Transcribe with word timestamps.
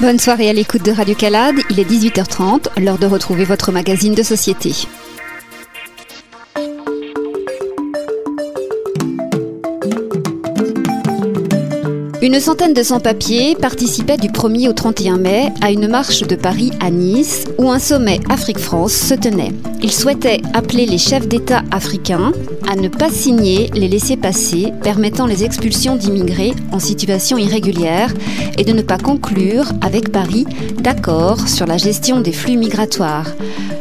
Bonne 0.00 0.18
soirée 0.18 0.48
à 0.48 0.52
l'écoute 0.52 0.84
de 0.84 0.90
Radio 0.90 1.14
Calade, 1.14 1.54
il 1.70 1.78
est 1.78 1.88
18h30, 1.88 2.80
l'heure 2.82 2.98
de 2.98 3.06
retrouver 3.06 3.44
votre 3.44 3.70
magazine 3.70 4.16
de 4.16 4.24
société. 4.24 4.72
Une 12.22 12.40
centaine 12.40 12.74
de 12.74 12.82
sans-papiers 12.82 13.54
participaient 13.54 14.16
du 14.16 14.28
1er 14.28 14.68
au 14.68 14.72
31 14.72 15.18
mai 15.18 15.52
à 15.62 15.70
une 15.70 15.86
marche 15.86 16.22
de 16.22 16.34
Paris 16.34 16.70
à 16.80 16.90
Nice 16.90 17.46
où 17.58 17.70
un 17.70 17.78
sommet 17.78 18.18
Afrique-France 18.28 18.92
se 18.92 19.14
tenait. 19.14 19.52
Ils 19.82 19.92
souhaitaient 19.92 20.42
appeler 20.52 20.86
les 20.86 20.98
chefs 20.98 21.26
d'État 21.26 21.62
africains 21.70 22.32
à 22.68 22.76
ne 22.76 22.88
pas 22.88 23.10
signer 23.10 23.70
les 23.74 23.88
laissés-passer 23.88 24.72
permettant 24.82 25.26
les 25.26 25.42
expulsions 25.44 25.96
d'immigrés 25.96 26.52
en 26.70 26.78
situation 26.78 27.38
irrégulière 27.38 28.12
et 28.58 28.64
de 28.64 28.72
ne 28.72 28.82
pas 28.82 28.98
conclure 28.98 29.72
avec 29.80 30.12
Paris 30.12 30.46
d'accord 30.78 31.48
sur 31.48 31.66
la 31.66 31.78
gestion 31.78 32.20
des 32.20 32.32
flux 32.32 32.56
migratoires. 32.56 33.28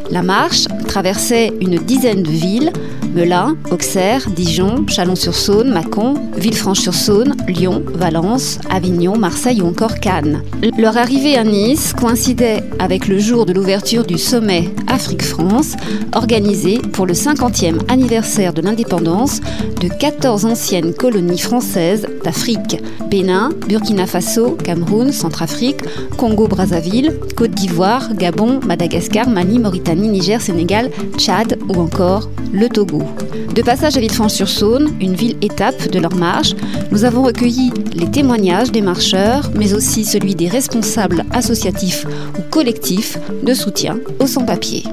La 0.09 0.23
marche 0.23 0.65
traversait 0.87 1.51
une 1.61 1.77
dizaine 1.77 2.23
de 2.23 2.31
villes 2.31 2.71
Melun, 3.13 3.57
Auxerre, 3.71 4.29
Dijon, 4.29 4.85
Chalon-sur-Saône, 4.87 5.71
Mâcon, 5.71 6.13
Villefranche-sur-Saône, 6.37 7.35
Lyon, 7.47 7.83
Valence, 7.93 8.59
Avignon, 8.69 9.17
Marseille 9.17 9.61
ou 9.61 9.67
encore 9.67 9.99
Cannes. 9.99 10.43
Leur 10.77 10.97
arrivée 10.97 11.35
à 11.35 11.43
Nice 11.43 11.93
coïncidait 11.93 12.63
avec 12.77 13.07
le 13.07 13.17
jour 13.17 13.45
de 13.45 13.53
l'ouverture 13.53 14.05
du 14.05 14.17
sommet 14.17 14.69
Afrique-France, 14.87 15.75
organisé 16.13 16.79
pour 16.79 17.05
le 17.05 17.13
50e 17.13 17.79
anniversaire 17.91 18.53
de 18.53 18.61
l'indépendance 18.61 19.41
de 19.81 19.87
14 19.87 20.45
anciennes 20.45 20.93
colonies 20.93 21.39
françaises 21.39 22.07
d'Afrique 22.23 22.81
Bénin, 23.09 23.49
Burkina 23.67 24.05
Faso, 24.05 24.51
Cameroun, 24.51 25.11
Centrafrique, 25.11 25.81
Congo-Brazzaville, 26.17 27.13
Côte 27.35 27.51
d'Ivoire, 27.51 28.13
Gabon, 28.13 28.59
Madagascar, 28.65 29.27
Mali, 29.29 29.59
Mauritanie, 29.59 30.09
Niger, 30.09 30.41
Sénégal, 30.41 30.91
Tchad 31.17 31.57
ou 31.67 31.79
encore 31.79 32.29
le 32.53 32.69
Togo. 32.69 33.01
De 33.55 33.61
passage 33.61 33.97
à 33.97 33.99
Villefranche-sur-Saône, 33.99 34.91
une 35.01 35.15
ville 35.15 35.37
étape 35.41 35.89
de 35.89 35.99
leur 35.99 36.15
marche, 36.15 36.55
nous 36.91 37.03
avons 37.03 37.23
recueilli 37.23 37.71
les 37.93 38.09
témoignages 38.09 38.71
des 38.71 38.81
marcheurs, 38.81 39.49
mais 39.55 39.73
aussi 39.73 40.05
celui 40.05 40.35
des 40.35 40.47
responsables 40.47 41.25
associatifs 41.31 42.05
ou 42.37 42.41
collectifs 42.49 43.17
de 43.43 43.53
soutien 43.53 43.99
aux 44.19 44.27
sans-papiers. 44.27 44.83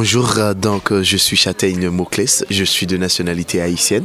Bonjour, 0.00 0.38
euh, 0.38 0.54
donc 0.54 0.92
euh, 0.92 1.02
je 1.02 1.16
suis 1.16 1.36
Châtaigne 1.36 1.88
Moclès, 1.88 2.44
je 2.50 2.62
suis 2.62 2.86
de 2.86 2.96
nationalité 2.96 3.60
haïtienne. 3.60 4.04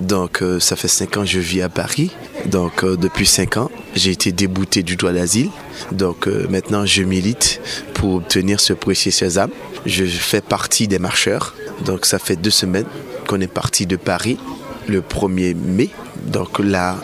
Donc 0.00 0.42
euh, 0.42 0.58
ça 0.58 0.74
fait 0.74 0.88
cinq 0.88 1.16
ans 1.16 1.20
que 1.20 1.28
je 1.28 1.38
vis 1.38 1.62
à 1.62 1.68
Paris. 1.68 2.10
Donc 2.46 2.84
depuis 2.84 3.24
cinq 3.24 3.56
ans, 3.56 3.70
j'ai 3.94 4.10
été 4.10 4.32
débouté 4.32 4.82
du 4.82 4.96
droit 4.96 5.12
d'asile. 5.12 5.50
Donc 5.92 6.26
maintenant 6.26 6.84
je 6.84 7.04
milite 7.04 7.60
pour 7.94 8.14
obtenir 8.14 8.58
ce 8.58 8.72
précieux 8.72 9.12
sésame. 9.12 9.50
Je 9.86 10.04
fais 10.04 10.40
partie 10.40 10.88
des 10.88 10.98
marcheurs. 10.98 11.54
Donc 11.84 12.06
ça 12.06 12.18
fait 12.18 12.34
deux 12.34 12.50
semaines 12.50 12.86
qu'on 13.28 13.40
est 13.40 13.46
parti 13.46 13.86
de 13.86 13.94
Paris 13.94 14.36
le 14.88 15.00
1er 15.00 15.54
mai. 15.54 15.90
Donc 16.26 16.58
là, 16.58 16.96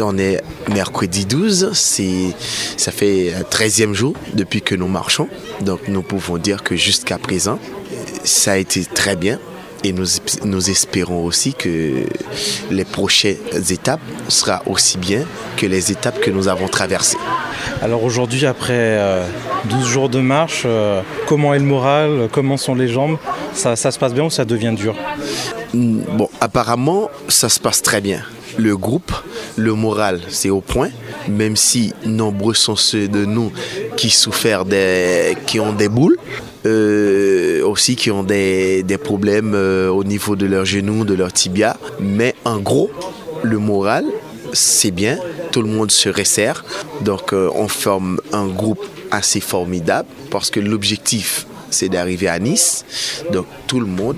on 0.00 0.18
est 0.18 0.42
mercredi 0.72 1.26
12, 1.26 1.70
c'est, 1.72 2.34
ça 2.76 2.92
fait 2.92 3.32
13e 3.50 3.92
jour 3.92 4.14
depuis 4.34 4.62
que 4.62 4.74
nous 4.74 4.88
marchons. 4.88 5.28
Donc 5.60 5.88
nous 5.88 6.02
pouvons 6.02 6.38
dire 6.38 6.62
que 6.62 6.76
jusqu'à 6.76 7.18
présent, 7.18 7.58
ça 8.24 8.52
a 8.52 8.56
été 8.56 8.84
très 8.84 9.16
bien. 9.16 9.38
Et 9.84 9.92
nous, 9.92 10.06
nous 10.44 10.70
espérons 10.70 11.24
aussi 11.24 11.54
que 11.54 12.06
les 12.70 12.84
prochaines 12.84 13.36
étapes 13.70 14.00
seront 14.28 14.58
aussi 14.66 14.98
bien 14.98 15.24
que 15.56 15.66
les 15.66 15.92
étapes 15.92 16.18
que 16.20 16.30
nous 16.30 16.48
avons 16.48 16.66
traversées. 16.66 17.18
Alors 17.82 18.02
aujourd'hui, 18.02 18.46
après 18.46 18.98
12 19.66 19.78
euh, 19.78 19.84
jours 19.84 20.08
de 20.08 20.18
marche, 20.18 20.62
euh, 20.64 21.02
comment 21.26 21.54
est 21.54 21.58
le 21.58 21.64
moral? 21.64 22.28
Comment 22.32 22.56
sont 22.56 22.74
les 22.74 22.88
jambes? 22.88 23.18
Ça, 23.52 23.76
ça 23.76 23.90
se 23.90 23.98
passe 23.98 24.14
bien 24.14 24.24
ou 24.24 24.30
ça 24.30 24.44
devient 24.44 24.74
dur? 24.76 24.96
Bon, 25.74 26.28
apparemment, 26.40 27.10
ça 27.28 27.48
se 27.48 27.60
passe 27.60 27.82
très 27.82 28.00
bien 28.00 28.22
le 28.58 28.76
groupe, 28.76 29.12
le 29.56 29.74
moral, 29.74 30.20
c'est 30.28 30.50
au 30.50 30.60
point, 30.60 30.90
même 31.28 31.56
si 31.56 31.92
nombreux 32.04 32.54
sont 32.54 32.76
ceux 32.76 33.08
de 33.08 33.24
nous 33.24 33.52
qui 33.96 34.10
souffrent 34.10 34.64
des, 34.64 35.36
qui 35.46 35.60
ont 35.60 35.72
des 35.72 35.88
boules, 35.88 36.16
euh, 36.66 37.64
aussi 37.64 37.96
qui 37.96 38.10
ont 38.10 38.22
des, 38.22 38.84
problèmes 39.02 39.54
euh, 39.54 39.88
au 39.88 40.04
niveau 40.04 40.36
de 40.36 40.46
leurs 40.46 40.64
genoux, 40.64 41.04
de 41.04 41.14
leurs 41.14 41.32
tibias. 41.32 41.76
Mais 42.00 42.34
en 42.44 42.58
gros, 42.58 42.90
le 43.42 43.58
moral, 43.58 44.04
c'est 44.52 44.90
bien, 44.90 45.18
tout 45.52 45.62
le 45.62 45.68
monde 45.68 45.90
se 45.90 46.08
resserre. 46.08 46.64
Donc 47.02 47.32
euh, 47.32 47.50
on 47.54 47.68
forme 47.68 48.20
un 48.32 48.46
groupe 48.46 48.84
assez 49.10 49.40
formidable 49.40 50.08
parce 50.30 50.50
que 50.50 50.60
l'objectif, 50.60 51.46
c'est 51.70 51.88
d'arriver 51.88 52.28
à 52.28 52.38
Nice. 52.38 52.84
Donc 53.32 53.46
tout 53.66 53.80
le 53.80 53.86
monde 53.86 54.16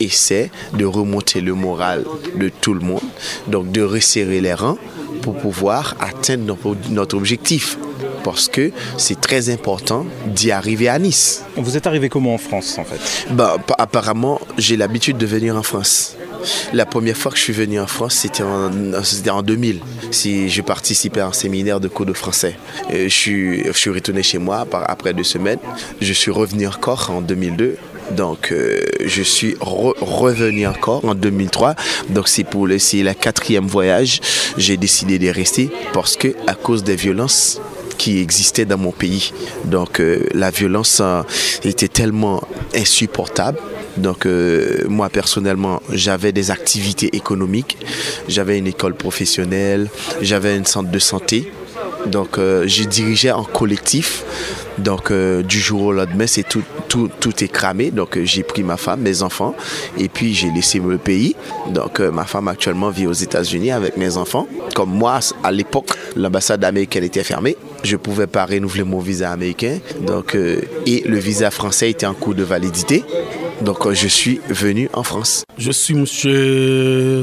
essaie 0.00 0.50
de 0.74 0.84
remonter 0.84 1.40
le 1.40 1.54
moral 1.54 2.04
de 2.36 2.48
tout 2.48 2.74
le 2.74 2.80
monde, 2.80 3.02
donc 3.46 3.70
de 3.72 3.82
resserrer 3.82 4.40
les 4.40 4.54
rangs 4.54 4.78
pour 5.22 5.36
pouvoir 5.36 5.96
atteindre 6.00 6.56
notre 6.90 7.16
objectif. 7.16 7.78
Parce 8.24 8.48
que 8.48 8.72
c'est 8.96 9.20
très 9.20 9.50
important 9.50 10.04
d'y 10.26 10.50
arriver 10.50 10.88
à 10.88 10.98
Nice. 10.98 11.44
Vous 11.56 11.76
êtes 11.76 11.86
arrivé 11.86 12.08
comment 12.08 12.34
en 12.34 12.38
France 12.38 12.78
en 12.78 12.84
fait? 12.84 13.00
Bah, 13.32 13.56
Apparemment, 13.78 14.40
j'ai 14.58 14.76
l'habitude 14.76 15.18
de 15.18 15.26
venir 15.26 15.56
en 15.56 15.62
France. 15.62 16.16
La 16.72 16.86
première 16.86 17.16
fois 17.16 17.32
que 17.32 17.38
je 17.38 17.42
suis 17.42 17.52
venu 17.52 17.80
en 17.80 17.86
France, 17.86 18.14
c'était 18.14 18.42
en, 18.42 18.70
en 19.30 19.42
2000. 19.42 19.80
Si 20.10 20.48
je 20.48 20.62
participais 20.62 21.20
à 21.20 21.26
un 21.28 21.32
séminaire 21.32 21.80
de 21.80 21.88
cours 21.88 22.06
de 22.06 22.12
français. 22.12 22.56
je, 22.90 23.08
suis, 23.08 23.64
je 23.64 23.72
suis 23.72 23.90
retourné 23.90 24.22
chez 24.22 24.38
moi 24.38 24.66
après 24.86 25.14
deux 25.14 25.24
semaines. 25.24 25.58
Je 26.00 26.12
suis 26.12 26.30
revenu 26.30 26.66
encore 26.66 27.10
en 27.10 27.20
2002 27.20 27.76
donc, 28.10 28.52
euh, 28.52 28.80
je 29.04 29.22
suis 29.22 29.56
revenu 29.60 30.66
encore 30.66 31.04
en 31.04 31.14
2003. 31.14 31.74
Donc, 32.10 32.28
c'est 32.28 32.44
pour 32.44 32.66
le, 32.66 32.78
la 33.02 33.14
quatrième 33.14 33.66
voyage. 33.66 34.20
J'ai 34.56 34.76
décidé 34.76 35.18
de 35.18 35.28
rester 35.28 35.70
parce 35.92 36.16
que 36.16 36.28
à 36.46 36.54
cause 36.54 36.84
des 36.84 36.96
violences 36.96 37.60
qui 37.98 38.18
existaient 38.18 38.64
dans 38.64 38.78
mon 38.78 38.92
pays. 38.92 39.32
Donc, 39.64 40.00
euh, 40.00 40.26
la 40.32 40.50
violence 40.50 41.02
était 41.64 41.88
tellement 41.88 42.42
insupportable. 42.74 43.58
Donc 43.96 44.26
euh, 44.26 44.84
moi 44.88 45.08
personnellement, 45.08 45.82
j'avais 45.90 46.30
des 46.30 46.52
activités 46.52 47.16
économiques, 47.16 47.76
j'avais 48.28 48.56
une 48.56 48.68
école 48.68 48.94
professionnelle, 48.94 49.88
j'avais 50.20 50.56
un 50.56 50.62
centre 50.62 50.88
de 50.88 50.98
santé. 51.00 51.50
Donc 52.06 52.38
j'ai 52.66 52.86
dirigé 52.86 53.32
en 53.32 53.42
collectif. 53.42 54.22
Donc 54.78 55.12
du 55.12 55.58
jour 55.58 55.82
au 55.82 55.92
lendemain, 55.92 56.28
c'est 56.28 56.48
tout, 56.48 56.62
tout, 57.06 57.44
est 57.44 57.48
cramé. 57.48 57.90
Donc 57.90 58.16
euh, 58.16 58.24
j'ai 58.24 58.42
pris 58.42 58.62
ma 58.62 58.76
femme, 58.76 59.00
mes 59.00 59.22
enfants, 59.22 59.54
et 59.96 60.08
puis 60.08 60.34
j'ai 60.34 60.50
laissé 60.50 60.80
le 60.80 60.98
pays. 60.98 61.36
Donc 61.70 62.00
euh, 62.00 62.10
ma 62.10 62.24
femme 62.24 62.48
actuellement 62.48 62.90
vit 62.90 63.06
aux 63.06 63.12
États-Unis 63.12 63.70
avec 63.70 63.96
mes 63.96 64.16
enfants. 64.16 64.48
Comme 64.74 64.90
moi, 64.90 65.20
à 65.44 65.52
l'époque, 65.52 65.90
l'ambassade 66.16 66.64
américaine 66.64 67.04
était 67.04 67.24
fermée. 67.24 67.56
Je 67.84 67.92
ne 67.92 67.98
pouvais 67.98 68.26
pas 68.26 68.44
renouveler 68.46 68.84
mon 68.84 68.98
visa 68.98 69.30
américain. 69.30 69.78
Donc, 70.00 70.34
euh, 70.34 70.60
et 70.86 71.02
le 71.06 71.18
visa 71.18 71.50
français 71.50 71.90
était 71.90 72.06
en 72.06 72.14
cours 72.14 72.34
de 72.34 72.42
validité. 72.42 73.04
Donc 73.60 73.90
je 73.92 74.08
suis 74.08 74.40
venu 74.48 74.88
en 74.92 75.02
France. 75.02 75.44
Je 75.56 75.72
suis 75.72 75.94
M. 75.94 76.06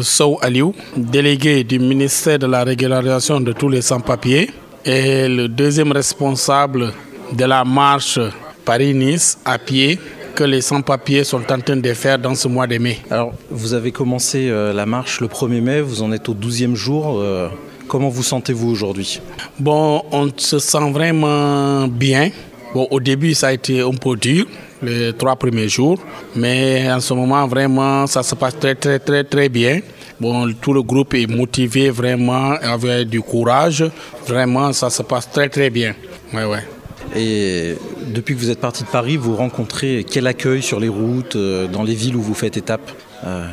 Sow 0.03 0.38
Aliou, 0.41 0.73
délégué 0.97 1.63
du 1.63 1.79
ministère 1.79 2.39
de 2.39 2.45
la 2.45 2.63
régularisation 2.63 3.39
de 3.39 3.53
tous 3.53 3.69
les 3.69 3.81
sans-papiers 3.81 4.50
et 4.85 5.27
le 5.27 5.47
deuxième 5.47 5.91
responsable 5.91 6.94
de 7.31 7.45
la 7.45 7.63
marche 7.63 8.19
Paris-Nice 8.65 9.38
à 9.45 9.57
pied 9.57 10.00
que 10.35 10.44
les 10.44 10.62
sans-papiers 10.62 11.23
sont 11.23 11.41
en 11.50 11.59
train 11.59 11.77
de 11.77 11.94
faire 11.94 12.19
dans 12.19 12.35
ce 12.35 12.47
mois 12.47 12.67
de 12.67 12.77
mai. 12.77 13.00
Alors, 13.09 13.33
vous 13.50 13.73
avez 13.73 13.91
commencé 13.91 14.50
euh, 14.50 14.73
la 14.73 14.85
marche 14.85 15.21
le 15.21 15.27
1er 15.27 15.62
mai, 15.62 15.81
vous 15.81 16.01
en 16.01 16.12
êtes 16.12 16.27
au 16.27 16.33
12e 16.33 16.75
jour. 16.75 17.19
Euh, 17.19 17.47
comment 17.88 18.09
vous 18.09 18.23
sentez-vous 18.23 18.69
aujourd'hui? 18.69 19.21
Bon, 19.59 20.03
on 20.12 20.29
se 20.35 20.59
sent 20.59 20.91
vraiment 20.91 21.88
bien. 21.88 22.31
Bon, 22.73 22.88
au 22.91 23.00
début, 23.00 23.33
ça 23.33 23.47
a 23.47 23.53
été 23.53 23.79
un 23.79 23.91
peu 23.91 24.17
dur, 24.17 24.45
les 24.81 25.13
trois 25.13 25.38
premiers 25.38 25.69
jours, 25.69 25.97
mais 26.35 26.91
en 26.91 27.00
ce 27.00 27.13
moment, 27.13 27.47
vraiment, 27.47 28.06
ça 28.06 28.21
se 28.21 28.35
passe 28.35 28.59
très, 28.59 28.75
très, 28.75 29.00
très, 29.00 29.23
très 29.23 29.47
bien. 29.47 29.79
Bon, 30.19 30.51
tout 30.62 30.73
le 30.73 30.81
groupe 30.81 31.13
est 31.13 31.27
motivé 31.27 31.89
vraiment, 31.89 32.56
avec 32.62 33.07
du 33.07 33.21
courage. 33.21 33.85
Vraiment, 34.27 34.73
ça 34.73 34.89
se 34.89 35.03
passe 35.03 35.29
très, 35.31 35.47
très 35.47 35.69
bien. 35.69 35.94
Ouais, 36.33 36.44
ouais. 36.44 36.63
Et 37.13 37.75
depuis 38.13 38.35
que 38.35 38.39
vous 38.39 38.49
êtes 38.49 38.59
parti 38.59 38.83
de 38.83 38.89
Paris, 38.89 39.17
vous 39.17 39.35
rencontrez 39.35 40.05
quel 40.09 40.27
accueil 40.27 40.61
sur 40.61 40.79
les 40.79 40.89
routes, 40.89 41.37
dans 41.37 41.83
les 41.83 41.93
villes 41.93 42.15
où 42.15 42.21
vous 42.21 42.33
faites 42.33 42.57
étape 42.57 42.91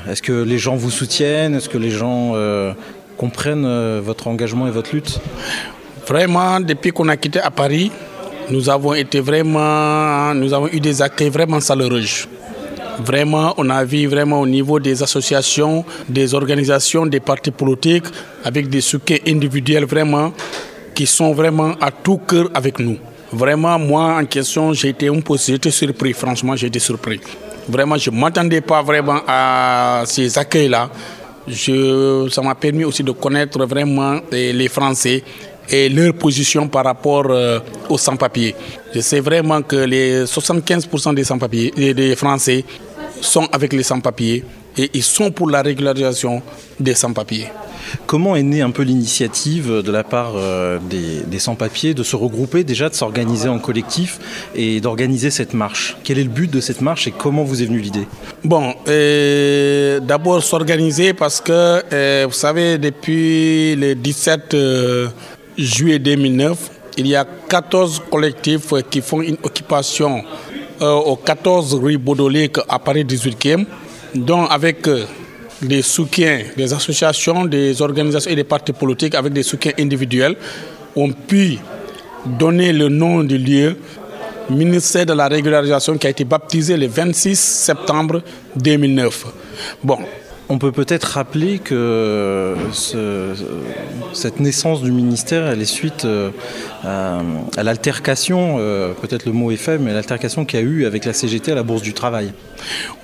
Est-ce 0.08 0.22
que 0.22 0.32
les 0.32 0.58
gens 0.58 0.76
vous 0.76 0.90
soutiennent? 0.90 1.54
Est-ce 1.54 1.68
que 1.68 1.78
les 1.78 1.90
gens 1.90 2.34
comprennent 3.16 4.00
votre 4.00 4.28
engagement 4.28 4.66
et 4.66 4.70
votre 4.70 4.94
lutte? 4.94 5.20
Vraiment, 6.06 6.60
depuis 6.60 6.90
qu'on 6.90 7.08
a 7.08 7.16
quitté 7.16 7.40
à 7.40 7.50
Paris, 7.50 7.90
nous 8.50 8.68
avons 8.68 8.94
été 8.94 9.20
vraiment, 9.20 10.34
nous 10.34 10.52
avons 10.52 10.68
eu 10.68 10.80
des 10.80 11.00
accueils 11.00 11.30
vraiment 11.30 11.60
chaleureux. 11.60 12.02
Vraiment, 12.98 13.54
on 13.56 13.70
a 13.70 13.84
vu 13.84 14.06
vraiment 14.06 14.40
au 14.40 14.46
niveau 14.46 14.78
des 14.78 15.02
associations, 15.02 15.84
des 16.08 16.34
organisations, 16.34 17.06
des 17.06 17.20
partis 17.20 17.50
politiques, 17.50 18.04
avec 18.44 18.68
des 18.68 18.80
soutiens 18.80 19.18
individuels 19.26 19.84
vraiment, 19.84 20.32
qui 20.94 21.06
sont 21.06 21.32
vraiment 21.32 21.74
à 21.80 21.90
tout 21.90 22.18
cœur 22.18 22.50
avec 22.52 22.78
nous. 22.80 22.98
Vraiment, 23.32 23.78
moi, 23.78 24.18
en 24.20 24.26
question, 24.26 24.72
j'ai 24.74 24.90
été 24.90 25.08
un 25.08 25.20
peu 25.20 25.36
surpris. 25.36 26.12
Franchement, 26.12 26.54
j'ai 26.54 26.66
été 26.66 26.78
surpris. 26.78 27.20
Vraiment, 27.68 27.96
je 27.96 28.10
ne 28.10 28.16
m'attendais 28.16 28.60
pas 28.60 28.82
vraiment 28.82 29.20
à 29.26 30.02
ces 30.06 30.36
accueils-là. 30.38 30.90
ça 32.30 32.42
m'a 32.42 32.54
permis 32.54 32.84
aussi 32.84 33.02
de 33.02 33.12
connaître 33.12 33.64
vraiment 33.64 34.20
les 34.30 34.68
Français 34.68 35.22
et 35.70 35.88
leur 35.88 36.12
position 36.14 36.68
par 36.68 36.84
rapport 36.84 37.26
euh, 37.30 37.60
aux 37.88 37.96
sans-papiers. 37.98 38.54
Je 38.94 39.00
sais 39.00 39.20
vraiment 39.20 39.62
que 39.62 39.76
les 39.76 40.24
75% 40.24 41.14
des 41.14 41.24
sans-papiers, 41.24 41.72
des 41.94 42.16
Français, 42.16 42.64
sont 43.20 43.48
avec 43.52 43.72
les 43.72 43.82
sans-papiers 43.84 44.44
et 44.76 44.90
ils 44.92 45.02
sont 45.02 45.30
pour 45.30 45.48
la 45.48 45.62
régularisation 45.62 46.42
des 46.78 46.94
sans-papiers. 46.94 47.46
Comment 48.06 48.36
est 48.36 48.42
née 48.42 48.60
un 48.60 48.70
peu 48.70 48.82
l'initiative 48.82 49.82
de 49.82 49.92
la 49.92 50.04
part 50.04 50.34
euh, 50.36 50.78
des, 50.80 51.38
sans-papiers 51.38 51.94
de 51.94 52.02
se 52.02 52.16
regrouper, 52.16 52.64
déjà 52.64 52.88
de 52.88 52.94
s'organiser 52.94 53.48
en 53.48 53.58
collectif 53.58 54.18
et 54.54 54.80
d'organiser 54.80 55.30
cette 55.30 55.54
marche? 55.54 55.96
Quel 56.04 56.18
est 56.18 56.24
le 56.24 56.30
but 56.30 56.50
de 56.50 56.60
cette 56.60 56.80
marche 56.80 57.06
et 57.06 57.10
comment 57.10 57.44
vous 57.44 57.62
est 57.62 57.66
venue 57.66 57.80
l'idée? 57.80 58.06
Bon, 58.44 58.74
euh, 58.88 60.00
d'abord 60.00 60.42
s'organiser 60.42 61.14
parce 61.14 61.40
que, 61.40 62.24
vous 62.26 62.32
savez, 62.32 62.78
depuis 62.78 63.76
le 63.76 63.94
17 63.94 64.56
juillet 65.58 65.98
2009, 65.98 66.70
il 66.98 67.06
y 67.06 67.16
a 67.16 67.24
14 67.24 68.02
collectifs 68.10 68.72
qui 68.90 69.00
font 69.00 69.22
une 69.22 69.36
occupation 69.42 70.22
euh, 70.80 70.94
au 70.94 71.16
14 71.16 71.74
rue 71.74 71.98
Baudolique 71.98 72.58
à 72.68 72.78
Paris 72.78 73.04
18e, 73.04 73.64
dont 74.14 74.46
avec 74.46 74.88
euh, 74.88 75.04
des 75.62 75.82
soutiens 75.82 76.40
des 76.56 76.72
associations, 76.72 77.44
des 77.44 77.80
organisations 77.80 78.30
et 78.30 78.36
des 78.36 78.44
partis 78.44 78.72
politiques, 78.72 79.14
avec 79.14 79.32
des 79.32 79.42
soutiens 79.42 79.72
individuels, 79.78 80.36
ont 80.96 81.12
pu 81.12 81.58
donner 82.26 82.72
le 82.72 82.88
nom 82.88 83.22
du 83.22 83.38
lieu 83.38 83.76
ministère 84.50 85.06
de 85.06 85.12
la 85.12 85.28
régularisation 85.28 85.96
qui 85.98 86.06
a 86.06 86.10
été 86.10 86.24
baptisé 86.24 86.76
le 86.76 86.86
26 86.86 87.38
septembre 87.38 88.22
2009. 88.56 89.26
Bon, 89.82 89.98
on 90.48 90.58
peut 90.58 90.72
peut-être 90.72 91.04
rappeler 91.04 91.58
que 91.58 92.54
cette 94.12 94.40
naissance 94.40 94.82
du 94.82 94.92
ministère, 94.92 95.46
elle 95.46 95.62
est 95.62 95.64
suite 95.64 96.04
euh, 96.04 96.30
à, 96.84 97.62
l'altercation, 97.62 98.56
euh, 98.58 98.92
peut-être 98.92 99.24
le 99.24 99.32
mot 99.32 99.50
est 99.50 99.56
faible, 99.56 99.84
mais 99.84 99.94
l'altercation 99.94 100.44
qu'il 100.44 100.60
y 100.60 100.62
a 100.62 100.66
eu 100.66 100.84
avec 100.84 101.04
la 101.04 101.12
CGT 101.12 101.52
à 101.52 101.54
la 101.54 101.62
Bourse 101.62 101.82
du 101.82 101.94
Travail. 101.94 102.32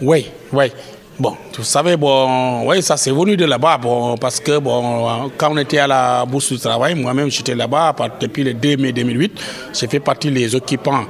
Oui, 0.00 0.26
oui. 0.52 0.72
Bon, 1.20 1.36
vous 1.56 1.64
savez, 1.64 1.96
bon, 1.96 2.62
oui, 2.64 2.80
ça 2.80 2.96
c'est 2.96 3.10
venu 3.10 3.36
de 3.36 3.44
là-bas, 3.44 3.76
bon, 3.78 4.16
parce 4.16 4.38
que 4.38 4.58
bon, 4.58 5.28
quand 5.36 5.50
on 5.50 5.58
était 5.58 5.78
à 5.78 5.88
la 5.88 6.24
Bourse 6.24 6.52
du 6.52 6.60
Travail, 6.60 6.94
moi-même 6.94 7.28
j'étais 7.28 7.56
là-bas 7.56 7.92
depuis 8.20 8.44
le 8.44 8.54
2 8.54 8.76
mai 8.76 8.92
2008, 8.92 9.32
j'ai 9.74 9.88
fait 9.88 9.98
partie 9.98 10.30
des 10.30 10.54
occupants 10.54 11.06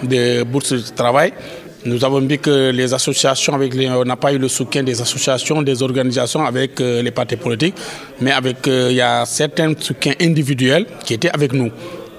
de 0.00 0.44
Bourse 0.44 0.74
du 0.74 0.92
Travail. 0.92 1.32
Nous 1.84 2.04
avons 2.04 2.20
vu 2.20 2.38
que 2.38 2.70
les 2.70 2.94
associations, 2.94 3.52
avec 3.54 3.74
on 3.74 4.04
n'a 4.04 4.14
pas 4.14 4.32
eu 4.32 4.38
le 4.38 4.46
soutien 4.46 4.84
des 4.84 5.00
associations, 5.00 5.60
des 5.60 5.82
organisations 5.82 6.44
avec 6.44 6.80
euh, 6.80 7.02
les 7.02 7.10
partis 7.10 7.36
politiques, 7.36 7.74
mais 8.20 8.30
avec 8.30 8.68
euh, 8.68 8.88
il 8.90 8.96
y 8.96 9.00
a 9.00 9.24
certains 9.26 9.72
soutiens 9.76 10.14
individuels 10.20 10.86
qui 11.04 11.14
étaient 11.14 11.30
avec 11.34 11.52
nous. 11.52 11.72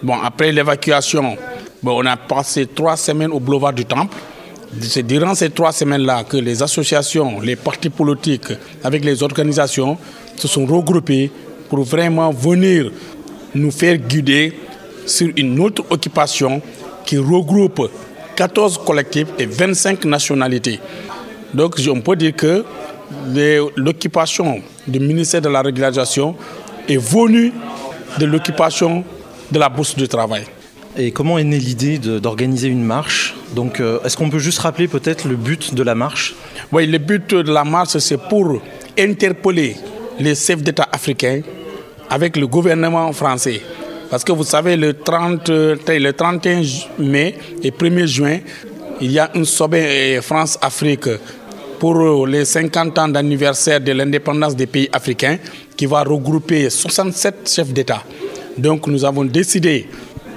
Bon, 0.04 0.16
après 0.22 0.52
l'évacuation, 0.52 1.38
bon, 1.82 2.04
on 2.04 2.06
a 2.06 2.18
passé 2.18 2.66
trois 2.68 2.98
semaines 2.98 3.32
au 3.32 3.40
boulevard 3.40 3.72
du 3.72 3.86
Temple. 3.86 4.18
C'est 4.81 5.04
durant 5.06 5.33
ces 5.33 5.50
trois 5.50 5.71
semaines-là 5.71 6.24
que 6.24 6.38
les 6.38 6.62
associations, 6.62 7.42
les 7.42 7.56
partis 7.56 7.89
politiques, 7.89 8.54
avec 8.83 9.04
les 9.04 9.24
organisations, 9.24 9.98
se 10.36 10.48
sont 10.48 10.66
regroupés 10.66 11.31
pour 11.69 11.83
vraiment 11.83 12.31
venir 12.31 12.92
nous 13.56 13.71
faire 13.71 13.98
guider 13.98 14.54
sur 15.06 15.30
une 15.36 15.60
autre 15.60 15.83
occupation 15.89 16.62
qui 17.06 17.18
regroupe 17.18 17.89
14 18.36 18.80
collectifs 18.86 19.27
et 19.39 19.45
25 19.45 20.06
nationalités. 20.06 20.80
Donc 21.54 21.75
on 21.89 22.01
peut 22.01 22.16
dire 22.16 22.36
que 22.36 22.63
l'occupation 23.75 24.62
du 24.88 25.00
ministère 25.00 25.42
de 25.42 25.50
la 25.50 25.62
régularisation 25.63 26.36
est 26.88 26.98
venue 26.98 27.51
de 28.19 28.25
l'occupation 28.25 29.04
de 29.51 29.60
la 29.60 29.68
bourse 29.68 29.95
du 29.95 30.07
travail. 30.07 30.44
Et 30.95 31.12
comment 31.12 31.39
est 31.39 31.44
née 31.44 31.60
l'idée 31.60 31.98
d'organiser 31.98 32.68
une 32.68 32.83
marche 32.83 33.36
Donc, 33.56 33.80
euh, 33.80 34.00
est-ce 34.04 34.16
qu'on 34.16 34.30
peut 34.30 34.40
juste 34.40 34.60
rappeler 34.60 34.88
peut-être 34.88 35.28
le 35.28 35.36
but 35.36 35.74
de 35.74 35.84
la 35.84 35.96
marche 35.96 36.36
Oui, 36.72 36.86
le 36.86 36.98
but 36.98 37.34
de 37.34 37.51
la 37.51 37.63
marche, 37.63 37.98
c'est 37.98 38.18
pour 38.18 38.62
interpeller 38.98 39.75
les 40.19 40.36
chefs 40.36 40.62
d'État 40.62 40.88
africains 40.92 41.42
avec 42.10 42.38
le 42.38 42.48
gouvernement 42.48 43.12
français 43.13 43.62
parce 44.10 44.24
que 44.24 44.31
vous 44.31 44.44
savez, 44.44 44.75
le, 44.75 44.94
30, 44.94 45.50
le 45.50 46.12
31 46.12 46.62
mai 46.98 47.36
et 47.62 47.69
1er 47.69 48.07
juin, 48.07 48.40
il 49.01 49.12
y 49.12 49.19
a 49.19 49.30
un 49.36 49.44
sommet 49.44 50.19
France-Afrique 50.22 51.10
pour 51.78 52.25
les 52.25 52.44
50 52.44 52.98
ans 52.98 53.07
d'anniversaire 53.07 53.80
de 53.80 53.92
l'indépendance 53.92 54.56
des 54.56 54.66
pays 54.66 54.90
africains 54.92 55.38
qui 55.78 55.86
va 55.86 56.04
regrouper 56.04 56.69
67 56.69 57.50
chefs 57.50 57.72
d'État. 57.72 58.04
Donc 58.57 58.88
nous 58.88 59.06
avons 59.06 59.25
décidé 59.25 59.88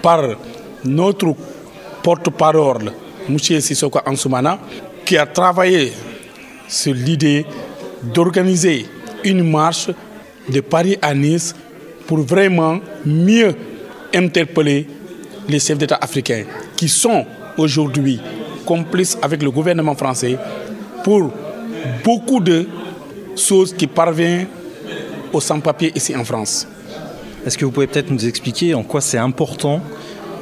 par 0.03 0.23
notre 0.85 1.35
porte-parole, 2.03 2.93
M. 3.29 3.39
Sissoko 3.39 4.01
Ansoumana, 4.05 4.59
qui 5.05 5.17
a 5.17 5.27
travaillé 5.27 5.93
sur 6.69 6.95
l'idée 6.95 7.47
d'organiser 8.03 8.87
une 9.25 9.49
marche 9.49 9.91
de 10.49 10.61
Paris 10.61 10.97
à 11.01 11.15
Nice 11.15 11.55
pour 12.07 12.19
vraiment 12.19 12.81
mieux 13.05 13.55
interpeller 14.15 14.87
les 15.49 15.59
chefs 15.59 15.79
d'État 15.79 15.99
africains 16.01 16.45
qui 16.77 16.89
sont 16.89 17.25
aujourd'hui 17.57 18.21
complices 18.65 19.19
avec 19.23 19.43
le 19.43 19.51
gouvernement 19.51 19.95
français 19.95 20.37
pour 21.05 21.31
beaucoup 22.05 22.41
de 22.41 22.67
choses 23.37 23.75
qui 23.75 23.87
parviennent 23.87 24.47
aux 25.33 25.41
sans-papiers 25.41 25.93
ici 25.95 26.15
en 26.15 26.25
France. 26.25 26.67
Est-ce 27.45 27.59
que 27.59 27.65
vous 27.65 27.71
pouvez 27.71 27.87
peut-être 27.87 28.11
nous 28.11 28.27
expliquer 28.27 28.75
en 28.75 28.83
quoi 28.83 29.01
c'est 29.01 29.19
important 29.19 29.81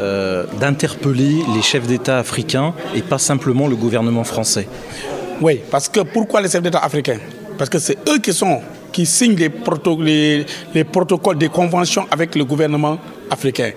euh, 0.00 0.44
d'interpeller 0.58 1.42
les 1.54 1.62
chefs 1.62 1.86
d'État 1.86 2.18
africains 2.18 2.72
et 2.94 3.02
pas 3.02 3.18
simplement 3.18 3.68
le 3.68 3.76
gouvernement 3.76 4.24
français 4.24 4.66
Oui, 5.40 5.60
parce 5.70 5.88
que 5.88 6.00
pourquoi 6.00 6.40
les 6.40 6.48
chefs 6.48 6.62
d'État 6.62 6.78
africains? 6.78 7.18
Parce 7.58 7.68
que 7.68 7.78
c'est 7.78 7.98
eux 8.08 8.18
qui 8.18 8.32
sont 8.32 8.60
qui 8.92 9.06
signent 9.06 9.36
les, 9.36 10.46
les, 10.74 10.84
protocoles 10.84 11.38
des 11.38 11.48
conventions 11.48 12.06
avec 12.10 12.34
le 12.34 12.44
gouvernement 12.44 12.98
africain. 13.30 13.70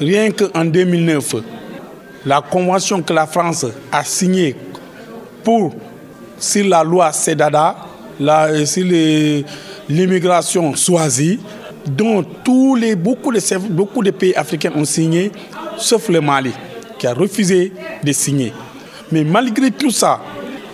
Rien 0.00 0.30
qu'en 0.30 0.64
2009, 0.64 1.36
la 2.26 2.40
convention 2.40 3.02
que 3.02 3.12
la 3.12 3.26
France 3.26 3.66
a 3.92 4.04
signée 4.04 4.56
pour, 5.42 5.74
sur 6.38 6.68
la 6.68 6.84
loi 6.84 7.12
CEDADA, 7.12 7.76
la, 8.20 8.64
sur 8.66 8.84
l'immigration 9.88 10.74
choisie, 10.74 11.40
dont 11.86 12.24
tous 12.44 12.76
les, 12.76 12.96
beaucoup, 12.96 13.32
de, 13.32 13.58
beaucoup 13.68 14.02
de 14.02 14.10
pays 14.10 14.34
africains 14.34 14.72
ont 14.74 14.84
signé, 14.84 15.30
sauf 15.78 16.08
le 16.08 16.20
Mali, 16.20 16.52
qui 16.98 17.06
a 17.06 17.14
refusé 17.14 17.72
de 18.02 18.12
signer. 18.12 18.52
Mais 19.12 19.24
malgré 19.24 19.70
tout 19.70 19.90
ça, 19.90 20.20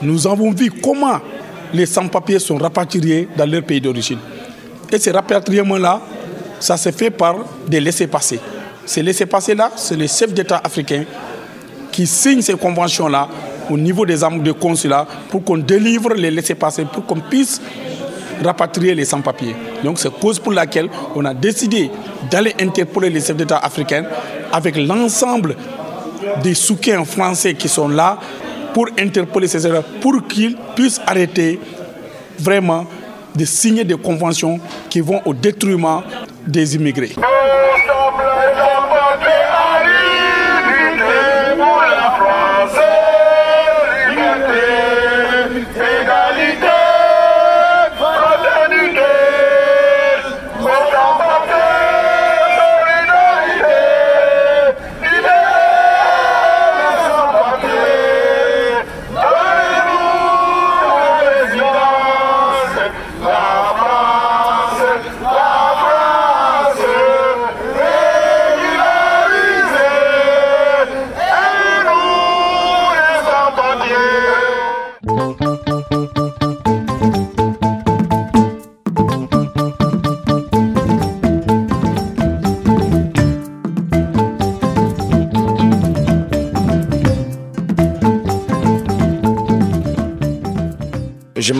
nous 0.02 0.26
avons 0.26 0.50
vu 0.52 0.70
comment 0.70 1.18
les 1.72 1.86
sans-papiers 1.86 2.38
sont 2.38 2.56
rapatriés 2.56 3.28
dans 3.36 3.46
leur 3.46 3.62
pays 3.62 3.80
d'origine. 3.80 4.18
Et 4.92 4.98
ces 4.98 5.10
rapatriements-là, 5.10 6.00
ça 6.58 6.76
se 6.76 6.90
fait 6.90 7.10
par 7.10 7.36
des 7.66 7.80
laissés-passer. 7.80 8.40
Ces 8.84 9.02
laissés-passer-là, 9.02 9.70
c'est 9.76 9.96
les 9.96 10.08
chefs 10.08 10.32
d'État 10.32 10.60
africains 10.64 11.04
qui 11.92 12.06
signent 12.06 12.42
ces 12.42 12.54
conventions-là 12.54 13.28
au 13.70 13.78
niveau 13.78 14.04
des 14.04 14.24
armes 14.24 14.42
de 14.42 14.52
consulat 14.52 15.06
pour 15.28 15.44
qu'on 15.44 15.58
délivre 15.58 16.14
les 16.14 16.30
laissés-passer, 16.30 16.84
pour 16.92 17.06
qu'on 17.06 17.20
puisse 17.20 17.60
rapatrier 18.42 18.94
les 18.94 19.04
sans-papiers. 19.04 19.54
Donc 19.84 19.98
c'est 19.98 20.12
cause 20.18 20.38
pour 20.38 20.52
laquelle 20.52 20.88
on 21.14 21.24
a 21.24 21.34
décidé 21.34 21.90
d'aller 22.30 22.54
interpeller 22.60 23.10
les 23.10 23.20
chefs 23.20 23.36
d'État 23.36 23.58
africains 23.58 24.04
avec 24.52 24.76
l'ensemble 24.76 25.56
des 26.42 26.54
soutiens 26.54 27.04
français 27.04 27.54
qui 27.54 27.68
sont 27.68 27.88
là 27.88 28.18
pour 28.74 28.88
interpeller 28.98 29.48
ces 29.48 29.66
erreurs, 29.66 29.84
pour 30.00 30.26
qu'ils 30.26 30.56
puissent 30.76 31.00
arrêter 31.06 31.58
vraiment 32.38 32.86
de 33.34 33.44
signer 33.44 33.84
des 33.84 33.96
conventions 33.96 34.58
qui 34.88 35.00
vont 35.00 35.20
au 35.24 35.34
détriment 35.34 36.02
des 36.46 36.74
immigrés. 36.74 37.14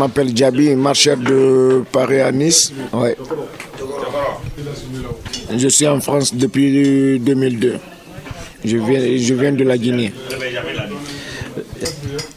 M'appelle 0.01 0.35
Djabi, 0.35 0.75
marcheur 0.77 1.19
de 1.19 1.85
Paris 1.93 2.21
à 2.21 2.33
Nice. 2.33 2.73
Je 5.55 5.69
suis 5.69 5.87
en 5.87 6.01
France 6.01 6.35
depuis 6.35 7.19
2002. 7.21 7.75
Je 8.65 8.77
viens, 8.79 9.01
je 9.19 9.35
viens 9.35 9.53
de 9.53 9.65
la 9.65 9.77
Guinée. 9.77 10.13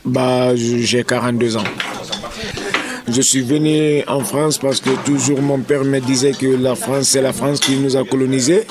Bah, 0.03 0.53
j'ai 0.55 1.03
42 1.05 1.55
ans. 1.55 1.63
Je 3.07 3.21
suis 3.21 3.41
venu 3.41 4.03
en 4.07 4.21
France 4.21 4.57
parce 4.57 4.79
que 4.81 4.89
toujours 5.05 5.41
mon 5.41 5.59
père 5.59 5.83
me 5.85 5.99
disait 5.99 6.31
que 6.31 6.47
la 6.47 6.75
France, 6.75 7.09
c'est 7.09 7.21
la 7.21 7.33
France 7.33 7.59
qui 7.59 7.77
nous 7.77 7.95
a 7.95 8.03
colonisés. 8.03 8.65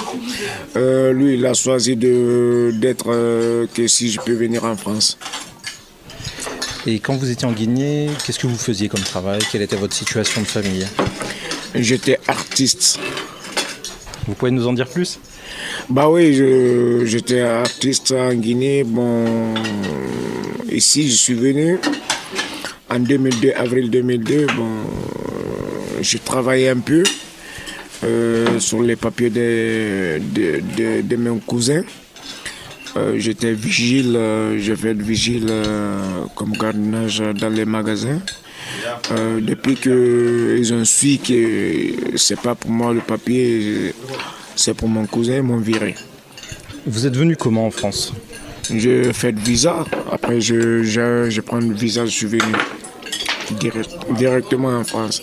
Euh, 0.77 1.13
lui, 1.13 1.35
il 1.35 1.47
a 1.47 1.55
choisi 1.55 1.97
d'être 1.97 3.07
euh, 3.09 3.67
que 3.75 3.87
si 3.87 4.11
je 4.11 4.21
peux 4.21 4.33
venir 4.33 4.65
en 4.65 4.77
France. 4.77 5.19
Et 6.85 6.99
quand 6.99 7.15
vous 7.15 7.31
étiez 7.31 7.47
en 7.47 7.53
Guinée, 7.53 8.11
qu'est-ce 8.25 8.41
que 8.41 8.49
vous 8.49 8.57
faisiez 8.57 8.89
comme 8.89 9.03
travail? 9.03 9.41
Quelle 9.53 9.63
était 9.63 9.77
votre 9.77 9.95
situation 9.95 10.41
de 10.41 10.47
famille? 10.47 10.85
J'étais 11.77 12.19
artiste. 12.27 12.99
Vous 14.27 14.35
pouvez 14.35 14.51
nous 14.51 14.67
en 14.67 14.73
dire 14.73 14.89
plus? 14.89 15.21
Bah 15.89 16.11
oui, 16.11 16.35
j'étais 17.07 17.43
artiste 17.43 18.11
en 18.11 18.35
Guinée. 18.35 18.83
Bon, 18.83 19.55
ici, 20.73 21.09
je 21.09 21.15
suis 21.15 21.35
venu 21.35 21.79
en 22.91 22.99
2002, 22.99 23.53
avril 23.53 23.89
2002. 23.89 24.47
Bon, 24.57 24.69
je 26.01 26.19
travaillais 26.19 26.71
un 26.71 26.81
peu 26.81 27.05
euh, 28.03 28.59
sur 28.59 28.83
les 28.83 28.97
papiers 28.97 29.31
de, 29.31 30.21
de, 30.35 31.03
de, 31.03 31.17
mon 31.17 31.39
cousin. 31.39 31.85
Euh, 32.97 33.15
j'étais 33.17 33.53
vigile, 33.53 34.15
euh, 34.17 34.59
je 34.59 34.75
fais 34.75 34.95
de 34.95 35.03
vigile 35.03 35.51
comme 36.35 36.53
gardiennage 36.53 37.23
dans 37.41 37.49
les 37.49 37.65
magasins. 37.65 38.21
depuis 39.41 39.77
qu'ils 39.77 40.73
ont 40.75 40.85
su 40.85 41.19
que 41.19 42.17
c'est 42.17 42.41
pas 42.41 42.55
pour 42.55 42.71
moi 42.71 42.93
le 42.93 43.01
papier, 43.01 43.95
c'est 44.57 44.75
pour 44.75 44.89
mon 44.89 45.07
cousin, 45.07 45.37
ils 45.37 45.43
m'ont 45.43 45.59
viré. 45.59 45.95
Vous 46.87 47.07
êtes 47.07 47.17
venu 47.17 47.37
comment 47.37 47.67
en 47.67 47.71
France? 47.71 48.13
Je 48.73 49.13
fais 49.13 49.33
de 49.33 49.41
visa. 49.41 49.85
Après, 50.11 50.41
je, 50.41 50.83
je, 50.83 51.29
je 51.31 51.41
prends 51.41 51.59
le 51.61 51.75
visa, 51.75 52.05
je 52.05 52.11
suis 52.11 52.27
venu 52.27 52.53
directement 54.17 54.77
en 54.77 54.85
France. 54.85 55.23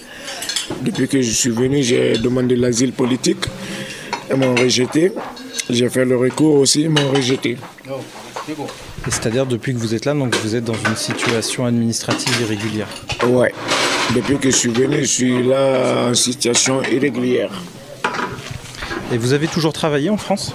Depuis 0.81 1.07
que 1.07 1.21
je 1.21 1.31
suis 1.31 1.49
venu, 1.49 1.81
j'ai 1.83 2.17
demandé 2.17 2.55
l'asile 2.55 2.91
politique. 2.91 3.45
Ils 4.29 4.37
m'ont 4.37 4.55
rejeté. 4.55 5.11
J'ai 5.69 5.89
fait 5.89 6.05
le 6.05 6.17
recours 6.17 6.55
aussi, 6.55 6.81
ils 6.81 6.89
m'ont 6.89 7.09
rejeté. 7.09 7.57
C'est-à-dire 9.07 9.45
depuis 9.45 9.73
que 9.73 9.77
vous 9.77 9.93
êtes 9.93 10.05
là, 10.05 10.13
donc 10.13 10.35
vous 10.37 10.55
êtes 10.55 10.63
dans 10.63 10.73
une 10.73 10.95
situation 10.95 11.65
administrative 11.65 12.33
irrégulière 12.41 12.87
Ouais. 13.27 13.53
Depuis 14.15 14.37
que 14.37 14.49
je 14.49 14.55
suis 14.55 14.71
venu, 14.71 15.01
je 15.01 15.05
suis 15.05 15.43
là 15.43 16.09
en 16.09 16.13
situation 16.13 16.81
irrégulière. 16.83 17.51
Et 19.11 19.17
vous 19.17 19.33
avez 19.33 19.47
toujours 19.47 19.73
travaillé 19.73 20.09
en 20.09 20.17
France? 20.17 20.53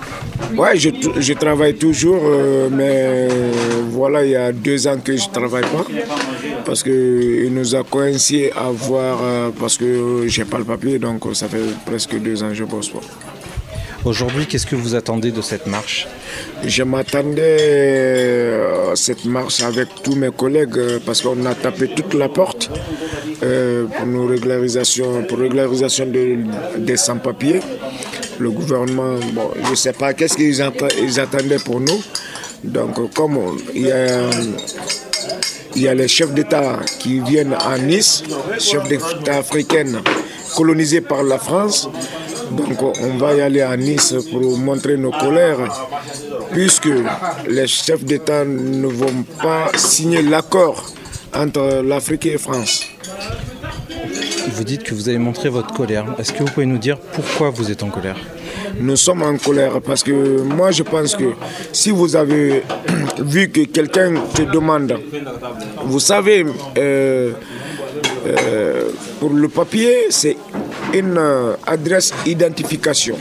Ouais, 0.56 0.76
je, 0.76 0.90
je, 1.18 1.32
travaille 1.32 1.74
toujours, 1.74 2.20
euh, 2.24 2.68
mais 2.70 3.28
voilà, 3.90 4.24
il 4.24 4.30
y 4.30 4.36
a 4.36 4.52
deux 4.52 4.86
ans 4.86 4.98
que 4.98 5.16
je 5.16 5.26
ne 5.28 5.32
travaille 5.32 5.62
pas 5.62 5.84
parce 6.64 6.82
qu'il 6.82 7.52
nous 7.52 7.74
a 7.74 7.82
coïncidé 7.84 8.50
à 8.56 8.70
voir, 8.70 9.18
euh, 9.22 9.50
parce 9.58 9.76
que 9.76 10.24
j'ai 10.26 10.44
pas 10.44 10.58
le 10.58 10.64
papier, 10.64 10.98
donc 10.98 11.24
ça 11.34 11.48
fait 11.48 11.58
presque 11.84 12.18
deux 12.18 12.42
ans 12.42 12.48
que 12.48 12.54
je 12.54 12.64
bosse 12.64 12.88
pas. 12.88 13.00
Aujourd'hui, 14.04 14.46
qu'est-ce 14.46 14.66
que 14.66 14.76
vous 14.76 14.94
attendez 14.94 15.30
de 15.30 15.40
cette 15.40 15.66
marche 15.66 16.06
Je 16.62 16.82
m'attendais 16.82 18.52
à 18.92 18.96
cette 18.96 19.24
marche 19.24 19.62
avec 19.62 19.88
tous 20.02 20.14
mes 20.14 20.30
collègues 20.30 20.98
parce 21.06 21.22
qu'on 21.22 21.46
a 21.46 21.54
tapé 21.54 21.88
toute 21.88 22.12
la 22.12 22.28
porte 22.28 22.70
euh, 23.42 23.86
pour 23.86 24.06
nos 24.06 24.26
pour 24.26 25.38
régularisation 25.38 26.06
des 26.76 26.96
sans-papiers. 26.98 27.60
Le 28.38 28.50
gouvernement, 28.50 29.16
bon, 29.32 29.50
je 29.64 29.70
ne 29.70 29.74
sais 29.74 29.94
pas 29.94 30.12
qu'est-ce 30.12 30.36
qu'ils 30.36 30.60
attendaient 31.20 31.58
pour 31.64 31.80
nous. 31.80 32.02
Donc, 32.62 33.14
comme 33.14 33.38
il 33.74 33.86
y 33.86 33.92
a 33.92 34.28
il 35.76 35.82
y 35.82 35.88
a 35.88 35.94
les 35.94 36.08
chefs 36.08 36.32
d'État 36.32 36.78
qui 37.00 37.20
viennent 37.20 37.56
à 37.58 37.78
Nice, 37.78 38.22
chefs 38.60 38.86
d'État 38.86 39.38
africains 39.38 40.02
colonisés 40.54 41.00
par 41.00 41.22
la 41.22 41.38
France. 41.38 41.88
Donc 42.52 42.82
on 42.82 43.16
va 43.16 43.34
y 43.34 43.40
aller 43.40 43.60
à 43.60 43.76
Nice 43.76 44.14
pour 44.30 44.58
montrer 44.58 44.96
nos 44.96 45.10
colères, 45.10 45.58
puisque 46.52 46.90
les 47.48 47.66
chefs 47.66 48.04
d'État 48.04 48.44
ne 48.44 48.86
vont 48.86 49.24
pas 49.42 49.70
signer 49.76 50.22
l'accord 50.22 50.90
entre 51.34 51.82
l'Afrique 51.82 52.26
et 52.26 52.32
la 52.32 52.38
France. 52.38 52.84
Vous 54.54 54.64
dites 54.64 54.84
que 54.84 54.94
vous 54.94 55.08
avez 55.08 55.18
montré 55.18 55.48
votre 55.48 55.72
colère. 55.74 56.04
Est-ce 56.18 56.32
que 56.32 56.44
vous 56.44 56.50
pouvez 56.50 56.66
nous 56.66 56.78
dire 56.78 56.98
pourquoi 56.98 57.50
vous 57.50 57.70
êtes 57.70 57.82
en 57.82 57.90
colère? 57.90 58.16
Nous 58.78 58.96
sommes 58.96 59.22
en 59.22 59.36
colère 59.36 59.80
parce 59.80 60.02
que 60.02 60.42
moi 60.42 60.70
je 60.70 60.82
pense 60.82 61.14
que 61.14 61.32
si 61.72 61.90
vous 61.90 62.16
avez 62.16 62.62
vu 63.18 63.50
que 63.50 63.60
quelqu'un 63.62 64.14
te 64.34 64.42
demande, 64.42 64.98
vous 65.84 66.00
savez, 66.00 66.44
euh, 66.78 67.32
euh, 68.26 68.82
pour 69.20 69.30
le 69.30 69.48
papier, 69.48 70.06
c'est 70.10 70.36
une 70.94 71.20
adresse 71.66 72.12
identification. 72.24 73.16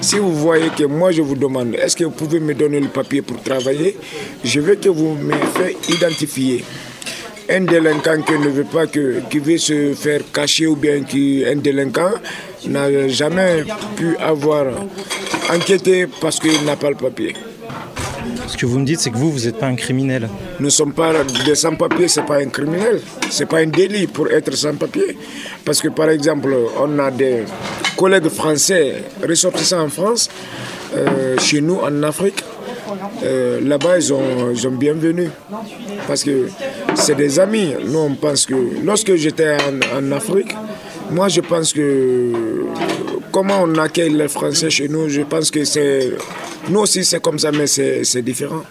Si 0.00 0.18
vous 0.18 0.32
voyez 0.32 0.70
que 0.70 0.84
moi 0.84 1.12
je 1.12 1.22
vous 1.22 1.36
demande, 1.36 1.74
est-ce 1.74 1.96
que 1.96 2.04
vous 2.04 2.10
pouvez 2.10 2.40
me 2.40 2.54
donner 2.54 2.80
le 2.80 2.88
papier 2.88 3.20
pour 3.20 3.40
travailler, 3.42 3.96
je 4.42 4.60
veux 4.60 4.76
que 4.76 4.88
vous 4.88 5.14
me 5.14 5.34
faites 5.54 5.88
identifier. 5.90 6.64
Un 7.50 7.62
délinquant 7.62 8.20
qui 8.22 8.32
ne 8.32 8.48
veut 8.48 8.64
pas 8.64 8.86
que, 8.86 9.20
qui 9.30 9.38
veut 9.38 9.58
se 9.58 9.94
faire 9.94 10.20
cacher 10.32 10.66
ou 10.66 10.76
bien 10.76 11.02
qui 11.02 11.44
un 11.46 11.56
délinquant 11.56 12.12
n'a 12.66 13.08
jamais 13.08 13.64
pu 13.96 14.16
avoir 14.18 14.66
enquêté 15.52 16.06
parce 16.20 16.38
qu'il 16.40 16.64
n'a 16.64 16.76
pas 16.76 16.90
le 16.90 16.96
papier. 16.96 17.34
Ce 18.48 18.56
que 18.56 18.64
vous 18.64 18.78
me 18.78 18.84
dites, 18.84 19.00
c'est 19.00 19.10
que 19.10 19.16
vous, 19.18 19.30
vous 19.30 19.44
n'êtes 19.44 19.58
pas 19.58 19.66
un 19.66 19.74
criminel. 19.74 20.28
Nous 20.58 20.66
ne 20.66 20.70
sommes 20.70 20.94
pas 20.94 21.12
des 21.44 21.54
sans-papiers, 21.54 22.08
ce 22.08 22.20
n'est 22.20 22.26
pas 22.26 22.38
un 22.38 22.46
criminel. 22.48 23.00
Ce 23.30 23.40
n'est 23.40 23.46
pas 23.46 23.58
un 23.58 23.66
délit 23.66 24.06
pour 24.06 24.30
être 24.30 24.54
sans-papier. 24.56 25.18
Parce 25.64 25.80
que, 25.82 25.88
par 25.88 26.08
exemple, 26.08 26.48
on 26.80 26.98
a 26.98 27.10
des 27.10 27.44
collègues 27.96 28.28
français 28.28 29.04
ressortissants 29.28 29.82
en 29.84 29.88
France, 29.90 30.30
euh, 30.96 31.36
chez 31.38 31.60
nous 31.60 31.76
en 31.76 32.02
Afrique. 32.02 32.42
Euh, 33.22 33.60
là-bas, 33.60 33.98
ils 33.98 34.12
ont, 34.14 34.50
ils 34.54 34.66
ont 34.66 34.72
bienvenue. 34.72 35.28
Parce 36.06 36.24
que 36.24 36.48
c'est 36.94 37.16
des 37.16 37.38
amis. 37.38 37.74
Nous, 37.84 37.98
on 37.98 38.14
pense 38.14 38.46
que 38.46 38.54
lorsque 38.82 39.14
j'étais 39.16 39.56
en 39.94 40.10
Afrique, 40.12 40.54
moi, 41.10 41.28
je 41.28 41.42
pense 41.42 41.72
que 41.74 42.32
comment 43.38 43.62
on 43.62 43.76
accueille 43.76 44.14
les 44.14 44.26
Français 44.26 44.68
chez 44.68 44.88
nous, 44.88 45.08
je 45.08 45.20
pense 45.20 45.52
que 45.52 45.64
c'est. 45.64 46.10
Nous 46.68 46.80
aussi, 46.80 47.04
c'est 47.04 47.22
comme 47.22 47.38
ça, 47.38 47.52
mais 47.52 47.68
c'est 47.68 48.22
différent. 48.22 48.64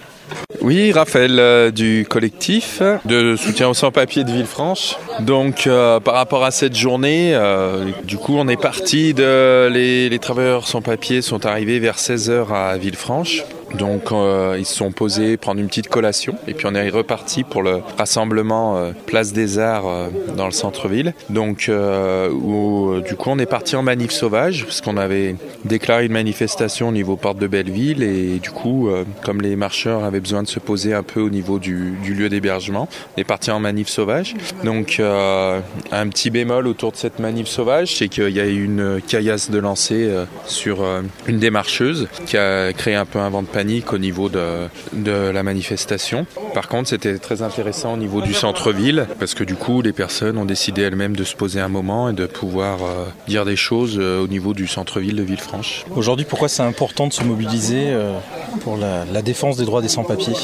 Oui, 0.62 0.92
Raphaël 0.92 1.40
euh, 1.40 1.72
du 1.72 2.06
collectif 2.10 2.82
de 3.06 3.38
soutien 3.38 3.70
aux 3.70 3.74
sans-papiers 3.74 4.26
de 4.26 4.32
Villefranche. 4.32 4.98
Donc, 5.22 5.68
euh, 5.68 6.02
par 6.02 6.16
rapport 6.16 6.44
à 6.44 6.52
cette 6.52 6.76
journée, 6.76 7.34
euh, 7.34 7.86
du 8.04 8.18
coup, 8.18 8.36
on 8.38 8.50
est 8.50 8.62
parti. 8.62 9.14
Les, 9.18 10.10
les 10.10 10.20
travailleurs 10.20 10.68
sans-papiers 10.68 11.22
sont 11.22 11.46
arrivés 11.46 11.80
vers 11.80 11.96
16h 11.96 12.54
à 12.54 12.78
Villefranche. 12.78 13.46
Donc 13.76 14.12
euh, 14.12 14.56
ils 14.58 14.66
se 14.66 14.76
sont 14.76 14.92
posés 14.92 15.38
prendre 15.38 15.60
une 15.60 15.68
petite 15.68 15.90
collation 15.90 16.36
et 16.48 16.54
puis 16.54 16.66
on 16.68 16.76
est 16.76 16.90
reparti 16.90 17.44
pour 17.44 17.62
le 17.62 17.82
rassemblement 17.98 18.78
euh, 18.78 18.92
Place 19.06 19.34
des 19.34 19.60
Arts 19.60 19.88
euh, 19.88 20.08
dans 20.36 20.46
le 20.46 20.52
centre-ville. 20.52 21.14
Donc 21.30 21.70
où, 21.70 22.96
du 23.06 23.16
coup 23.16 23.30
on 23.30 23.40
est 23.40 23.46
parti 23.46 23.76
en 23.76 23.84
manif 23.84 24.12
sauvage 24.12 24.64
parce 24.64 24.82
qu'on 24.82 24.98
avait 24.98 25.36
déclaré 25.66 26.06
une 26.06 26.14
manifestation 26.14 26.90
au 26.90 26.92
niveau 26.92 27.16
porte 27.16 27.38
de 27.38 27.48
Belleville 27.48 28.04
et 28.04 28.40
du 28.40 28.52
coup 28.52 28.90
comme 29.24 29.42
les 29.42 29.56
marcheurs 29.56 30.04
avaient 30.04 30.20
besoin 30.20 30.44
de 30.44 30.48
se 30.48 30.60
poser 30.60 30.94
un 30.94 31.04
peu 31.04 31.20
au 31.20 31.30
niveau 31.30 31.60
du, 31.60 31.94
du 32.04 32.14
lieu 32.14 32.30
d'hébergement, 32.30 32.88
on 33.16 33.22
est 33.22 33.26
parti 33.26 33.52
en 33.52 33.60
manif 33.60 33.88
sauvage. 33.88 34.36
Donc 34.64 35.00
un 35.00 36.08
petit 36.10 36.30
bémol 36.30 36.68
autour 36.68 36.92
de 36.92 36.98
cette 36.98 37.20
manif 37.20 37.48
sauvage, 37.48 37.96
c'est 37.96 38.08
qu'il 38.08 38.30
y 38.30 38.40
a 38.40 38.46
eu 38.46 38.64
une 38.64 39.02
caillasse 39.06 39.50
de 39.50 39.60
lancer 39.60 40.10
sur 40.46 40.86
une 41.28 41.40
des 41.40 41.52
marcheuses 41.52 42.08
qui 42.26 42.38
a 42.38 42.74
créé 42.74 42.96
un 42.96 43.06
peu 43.06 43.20
un 43.20 43.30
vent 43.30 43.42
de 43.42 43.48
panique 43.58 43.92
au 43.92 43.98
niveau 43.98 44.30
de, 44.30 44.46
de 44.94 45.18
la 45.38 45.42
manifestation. 45.42 46.28
Par 46.54 46.68
contre, 46.68 46.90
c'était 46.90 47.18
très 47.18 47.42
intéressant 47.42 47.94
au 47.96 47.98
niveau 47.98 48.22
du 48.22 48.36
centre-ville 48.36 49.08
parce 49.20 49.34
que 49.34 49.44
du 49.44 49.56
coup, 49.56 49.82
les 49.82 49.94
personnes 49.94 50.38
ont 50.38 50.46
décidé 50.46 50.84
elles-mêmes 50.84 51.16
de 51.16 51.24
se 51.24 51.36
poser 51.36 51.60
un 51.60 51.68
moment 51.80 52.10
et 52.12 52.14
de 52.14 52.28
pouvoir 52.28 52.76
euh, 52.84 53.06
dire 53.28 53.46
des 53.46 53.56
choses 53.56 53.96
euh, 53.98 54.24
au 54.24 54.28
niveau 54.28 54.54
du 54.54 54.68
centre-ville 54.68 55.16
de 55.16 55.24
Villefranche. 55.24 55.86
Aujourd'hui, 55.96 56.28
pourquoi 56.32 56.50
c'est 56.50 56.62
important 56.62 57.08
de 57.08 57.14
se 57.14 57.24
mobiliser 57.24 57.86
euh, 57.88 58.20
pour 58.62 58.78
la, 58.78 59.06
la 59.12 59.22
défense 59.24 59.58
des 59.58 59.66
droits 59.66 59.82
des 59.82 59.94
sans-papiers? 59.98 60.36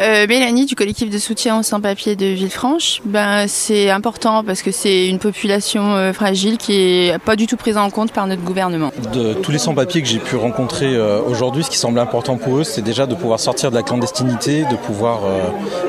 Euh, 0.00 0.26
Mélanie 0.28 0.66
du 0.66 0.76
collectif 0.76 1.10
de 1.10 1.18
soutien 1.18 1.58
aux 1.58 1.62
sans-papiers 1.64 2.16
de 2.16 2.26
Villefranche. 2.26 3.00
Ben, 3.04 3.46
c'est 3.48 3.90
important 3.90 4.44
parce 4.44 4.62
que 4.62 4.70
c'est 4.70 5.08
une 5.08 5.18
population 5.18 5.94
euh, 5.96 6.12
fragile 6.12 6.58
qui 6.58 6.74
est 6.74 7.18
pas 7.18 7.36
du 7.36 7.46
tout 7.46 7.56
prise 7.56 7.76
en 7.76 7.90
compte 7.90 8.12
par 8.12 8.26
notre 8.26 8.42
gouvernement. 8.42 8.90
De 9.12 9.34
tous 9.34 9.50
les 9.50 9.58
sans-papiers 9.58 10.00
que 10.02 10.08
j'ai 10.08 10.18
pu 10.18 10.36
rencontrer 10.36 10.94
euh, 10.94 11.20
aujourd'hui, 11.32 11.64
ce 11.64 11.70
qui 11.70 11.78
semble 11.78 11.98
important 11.98 12.36
pour 12.36 12.51
c'est 12.64 12.82
déjà 12.82 13.06
de 13.06 13.14
pouvoir 13.14 13.40
sortir 13.40 13.70
de 13.70 13.76
la 13.76 13.82
clandestinité, 13.82 14.64
de 14.64 14.76
pouvoir 14.76 15.20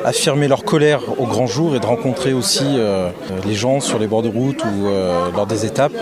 affirmer 0.05 0.48
leur 0.48 0.63
colère 0.63 1.01
au 1.17 1.25
grand 1.25 1.48
jour 1.48 1.75
et 1.75 1.79
de 1.79 1.86
rencontrer 1.86 2.34
aussi 2.34 2.65
les 3.46 3.53
gens 3.53 3.79
sur 3.79 4.00
les 4.00 4.08
bords 4.08 4.24
de 4.24 4.29
route 4.29 4.63
ou 4.63 4.88
lors 5.36 5.46
des 5.46 5.65
étapes. 5.65 5.93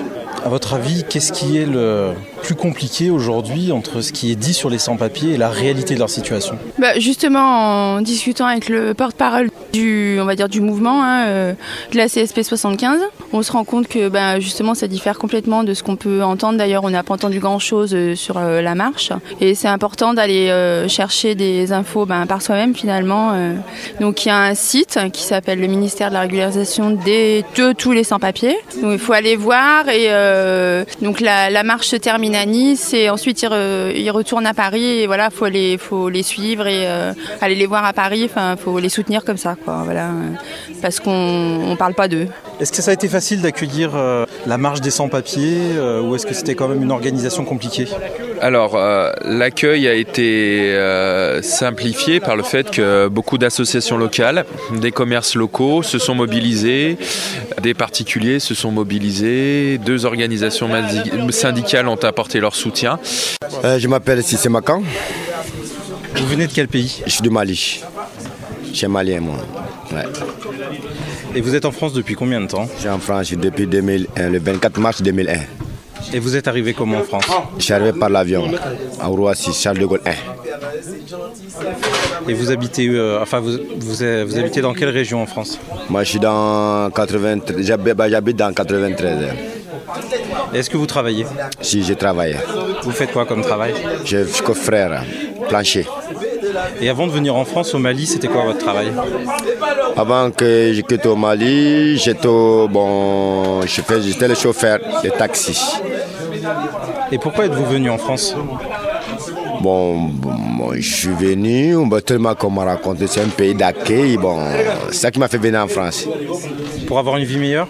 À 0.46 0.50
votre 0.50 0.74
avis, 0.74 1.04
qu'est-ce 1.04 1.32
qui 1.32 1.58
est 1.58 1.66
le 1.66 2.12
plus 2.42 2.56
compliqué 2.56 3.10
aujourd'hui 3.10 3.72
entre 3.72 4.02
ce 4.02 4.12
qui 4.12 4.32
est 4.32 4.36
dit 4.36 4.54
sur 4.54 4.70
les 4.70 4.80
sans-papiers 4.80 5.34
et 5.34 5.38
la 5.38 5.50
réalité 5.50 5.94
de 5.94 6.00
leur 6.00 6.10
situation 6.10 6.58
bah 6.80 7.00
Justement, 7.00 7.96
en 7.96 8.02
discutant 8.02 8.46
avec 8.46 8.70
le 8.70 8.94
porte-parole 8.94 9.50
du, 9.74 10.18
on 10.20 10.26
va 10.26 10.36
dire, 10.36 10.50
du 10.50 10.62
mouvement 10.62 11.04
hein, 11.04 11.26
euh, 11.28 11.54
de 11.92 11.98
la 11.98 12.08
CSP 12.08 12.42
75, 12.42 13.00
on 13.34 13.42
se 13.42 13.52
rend 13.52 13.64
compte 13.64 13.88
que 13.88 14.10
bah, 14.10 14.40
justement 14.40 14.76
ça 14.76 14.88
diffère 14.88 15.18
complètement 15.18 15.64
de 15.64 15.74
ce 15.74 15.84
qu'on 15.84 15.96
peut 15.96 16.24
entendre. 16.24 16.58
D'ailleurs, 16.58 16.84
on 16.84 16.90
n'a 16.90 17.04
pas 17.04 17.14
entendu 17.14 17.40
grand-chose 17.40 17.92
euh, 17.94 18.16
sur 18.16 18.38
euh, 18.38 18.62
la 18.62 18.76
marche. 18.76 19.12
Et 19.40 19.56
c'est 19.56 19.68
important 19.68 20.14
d'aller 20.14 20.32
chercher 20.88 21.36
des 21.36 21.72
infos 21.72 22.06
bah, 22.06 22.24
par 22.28 22.42
soi-même 22.42 22.76
finalement. 22.76 23.34
Donc 24.00 24.26
il 24.26 24.30
y 24.30 24.32
a 24.32 24.40
un 24.40 24.56
site 24.56 25.00
qui 25.14 25.24
s'appelle 25.24 25.60
le 25.60 25.68
ministère 25.68 26.10
de 26.10 26.14
la 26.14 26.22
régularisation 26.22 26.92
de 26.92 27.74
tous 27.74 27.92
les 27.92 28.04
sans-papiers. 28.04 28.58
Il 28.84 29.00
faut 29.00 29.14
aller 29.14 29.36
voir 29.36 29.88
et 29.90 30.10
donc 31.02 31.22
la, 31.22 31.64
marche 31.64 31.88
se 31.88 31.96
termine 31.96 32.31
à 32.36 32.46
Nice 32.46 32.94
et 32.94 33.10
ensuite 33.10 33.42
ils, 33.42 34.12
retournent 34.12 34.46
à 34.46 34.54
Paris 34.54 35.02
et 35.02 35.08
voilà, 35.08 35.30
faut 35.30 35.48
les, 35.48 35.78
faut 35.78 36.10
les 36.10 36.24
suivre 36.24 36.68
et 36.68 36.88
aller 37.42 37.56
les 37.56 37.66
voir 37.66 37.86
à 37.86 37.94
Paris. 37.94 38.24
Enfin, 38.26 38.56
faut 38.58 38.80
les 38.80 38.90
soutenir 38.90 39.24
comme 39.24 39.38
ça, 39.38 39.56
quoi. 39.64 39.82
Voilà, 39.84 40.10
parce 40.82 41.00
qu'on 41.00 41.70
ne 41.70 41.76
parle 41.76 41.94
pas 41.94 42.08
d'eux. 42.08 42.28
Est-ce 42.60 42.72
que 42.72 42.82
ça 42.84 42.92
a 42.92 42.94
été 42.94 43.08
facile 43.08 43.42
d'accueillir 43.42 43.94
euh, 43.96 44.26
la 44.46 44.60
marche 44.60 44.82
des 44.82 44.92
sans-papiers 44.92 45.58
euh, 45.78 46.00
ou 46.02 46.16
est-ce 46.16 46.28
que 46.28 46.34
c'était 46.36 46.54
quand 46.54 46.68
même 46.68 46.84
une 46.84 46.92
organisation 46.92 47.44
compliquée? 47.44 47.88
Alors, 48.40 48.76
euh, 48.76 49.12
l'accueil 49.24 49.88
a 49.88 49.94
été 49.94 50.78
simplifié 51.42 52.20
par 52.20 52.36
le 52.36 52.44
fait 52.44 52.70
que 52.70 53.08
beaucoup 53.08 53.38
d'associations 53.38 53.98
locales, 53.98 54.46
des 54.80 54.92
commerces 54.92 55.36
locaux 55.36 55.82
se 55.84 55.98
sont 55.98 56.16
mobilisés, 56.16 56.98
des 57.62 57.74
particuliers 57.74 58.40
se 58.40 58.54
sont 58.54 58.72
mobilisés, 58.72 59.80
deux 59.80 60.06
organisations 60.06 60.70
syndicales 61.30 61.88
ont 61.88 61.96
apporté 61.96 62.21
leur 62.40 62.56
soutien. 62.56 63.00
je 63.64 63.88
m'appelle 63.88 64.24
Sissé 64.24 64.50
Makan. 64.50 64.82
Vous 66.16 66.28
venez 66.28 66.48
de 66.48 66.52
quel 66.54 66.68
pays 66.68 67.02
Je 67.06 67.12
suis 67.12 67.22
du 67.22 67.30
Mali. 67.30 67.82
Je 68.72 68.78
suis 68.78 68.88
malien, 68.88 69.20
moi. 69.20 69.36
Et 71.36 71.42
vous 71.42 71.56
êtes 71.56 71.66
en 71.66 71.72
France 71.72 71.94
depuis 71.94 72.16
combien 72.16 72.42
de 72.42 72.48
temps 72.48 72.68
Je 72.76 72.82
suis 72.82 72.90
en 72.90 73.00
France 73.00 73.32
depuis 73.32 73.68
2001, 73.68 74.30
le 74.30 74.40
24 74.40 74.80
mars 74.80 75.02
2001. 75.02 75.34
Et 76.14 76.20
vous 76.20 76.36
êtes 76.36 76.48
arrivé 76.48 76.74
comment 76.74 76.98
en 76.98 77.04
France 77.04 77.26
Je 77.58 77.64
suis 77.64 77.74
arrivé 77.74 77.94
par 77.98 78.10
l'avion, 78.10 78.52
à 79.00 79.08
Roissy, 79.08 79.54
Charles 79.54 79.78
de 79.78 79.86
Gaulle 79.86 80.02
1. 80.06 80.12
Et 82.30 82.34
vous 82.34 82.52
habitez, 82.52 82.88
euh, 82.88 83.22
enfin 83.22 83.40
vous, 83.40 83.58
vous, 83.78 84.04
habitez 84.04 84.62
dans 84.62 84.74
quelle 84.74 84.90
région 84.90 85.22
en 85.22 85.26
France 85.26 85.60
Moi 85.90 86.04
je 86.04 86.10
suis 86.10 86.20
dans 86.20 86.90
93, 86.92 87.72
bah, 87.96 88.10
j'habite 88.10 88.38
dans 88.38 88.54
93. 88.54 89.18
Est-ce 90.54 90.70
que 90.70 90.78
vous 90.78 90.86
travaillez 90.86 91.26
Si, 91.62 91.84
je 91.84 91.94
travaille. 91.94 92.38
Vous 92.84 92.92
faites 92.92 93.12
quoi 93.12 93.26
comme 93.26 93.42
travail 93.42 93.74
Je 94.06 94.26
suis 94.26 94.44
coffreur, 94.44 95.02
plancher. 95.48 95.88
Et 96.82 96.90
avant 96.90 97.08
de 97.08 97.12
venir 97.12 97.36
en 97.36 97.46
France, 97.46 97.74
au 97.74 97.80
Mali, 97.80 98.06
c'était 98.06 98.28
quoi 98.28 98.44
votre 98.46 98.60
travail 98.60 98.92
Avant 99.96 100.32
que 100.32 100.72
je 100.74 100.82
quitte 100.82 101.06
au 101.06 101.16
Mali, 101.16 101.98
j'étais 101.98 102.28
bon, 102.28 103.62
j'étais 103.66 104.28
le 104.28 104.36
chauffeur 104.36 104.80
de 105.04 105.10
taxi. 105.10 105.58
Et 107.12 107.18
pourquoi 107.18 107.46
êtes-vous 107.46 107.66
venu 107.66 107.90
en 107.90 107.98
France 107.98 108.36
Bon, 109.62 110.10
je 110.74 110.82
suis 110.82 111.10
venu, 111.10 111.76
tellement 112.06 112.34
qu'on 112.36 112.50
m'a 112.50 112.64
raconté, 112.66 113.06
c'est 113.08 113.22
un 113.22 113.28
pays 113.28 113.54
d'accueil. 113.54 114.18
Bon, 114.18 114.40
c'est 114.92 114.98
ça 114.98 115.12
qui 115.12 115.20
m'a 115.20 115.28
fait 115.28 115.38
venir 115.38 115.62
en 115.62 115.68
France. 115.68 116.08
Pour 116.88 116.98
avoir 117.00 117.18
une 117.18 117.26
vie 117.26 117.38
meilleure 117.38 117.68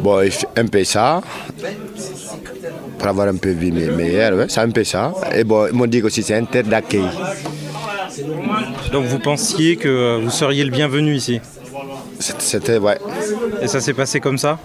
Bon, 0.00 0.18
un 0.56 0.66
peu 0.66 0.84
ça. 0.84 1.20
Pour 2.98 3.08
avoir 3.08 3.28
un 3.28 3.36
peu 3.36 3.50
de 3.54 3.58
vie 3.58 3.72
meilleure, 3.72 4.46
c'est 4.48 4.60
un 4.60 4.70
peu 4.70 4.84
ça. 4.84 5.12
Et 5.34 5.44
bon, 5.44 5.66
ils 5.66 5.74
m'ont 5.74 5.86
dit 5.86 6.00
que 6.00 6.08
c'est 6.08 6.34
un 6.34 6.44
terre 6.44 6.64
d'accueil. 6.64 7.08
Donc 8.92 9.04
vous 9.04 9.18
pensiez 9.18 9.76
que 9.76 10.18
vous 10.22 10.30
seriez 10.30 10.64
le 10.64 10.70
bienvenu 10.70 11.14
ici 11.14 11.40
C'était, 12.18 12.78
ouais. 12.78 12.98
Et 13.62 13.68
ça 13.68 13.80
s'est 13.80 13.94
passé 13.94 14.20
comme 14.20 14.38
ça? 14.38 14.58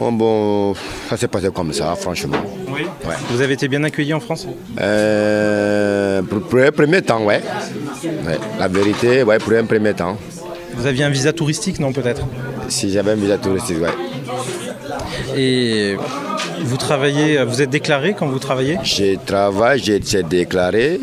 Oh, 0.00 0.10
Bon, 0.10 0.74
ça 1.08 1.16
s'est 1.16 1.28
passé 1.28 1.48
comme 1.54 1.72
ça, 1.72 1.94
franchement. 1.94 2.38
Oui 2.68 2.82
Vous 3.30 3.40
avez 3.40 3.54
été 3.54 3.68
bien 3.68 3.84
accueilli 3.84 4.14
en 4.14 4.20
France? 4.20 4.46
Euh, 4.80 6.22
pour, 6.22 6.60
un 6.60 6.72
premier 6.72 7.02
temps, 7.02 7.24
ouais. 7.24 7.40
La 8.58 8.68
vérité, 8.68 9.22
ouais, 9.22 9.38
pour 9.38 9.52
un 9.52 9.64
premier 9.64 9.94
temps. 9.94 10.16
Vous 10.74 10.86
aviez 10.86 11.04
un 11.04 11.10
visa 11.10 11.32
touristique, 11.32 11.78
non, 11.78 11.92
peut-être? 11.92 12.26
Si, 12.68 12.90
j'avais 12.90 13.12
un 13.12 13.16
visa 13.16 13.38
touristique, 13.38 13.78
ouais. 13.80 13.90
Et 15.36 15.96
vous 16.62 16.76
travaillez, 16.76 17.42
vous 17.44 17.62
êtes 17.62 17.70
déclaré 17.70 18.14
quand 18.18 18.26
vous 18.26 18.38
travaillez? 18.38 18.78
Je 18.82 19.16
travaille, 19.24 19.80
j'ai 19.80 20.22
déclaré, 20.22 21.00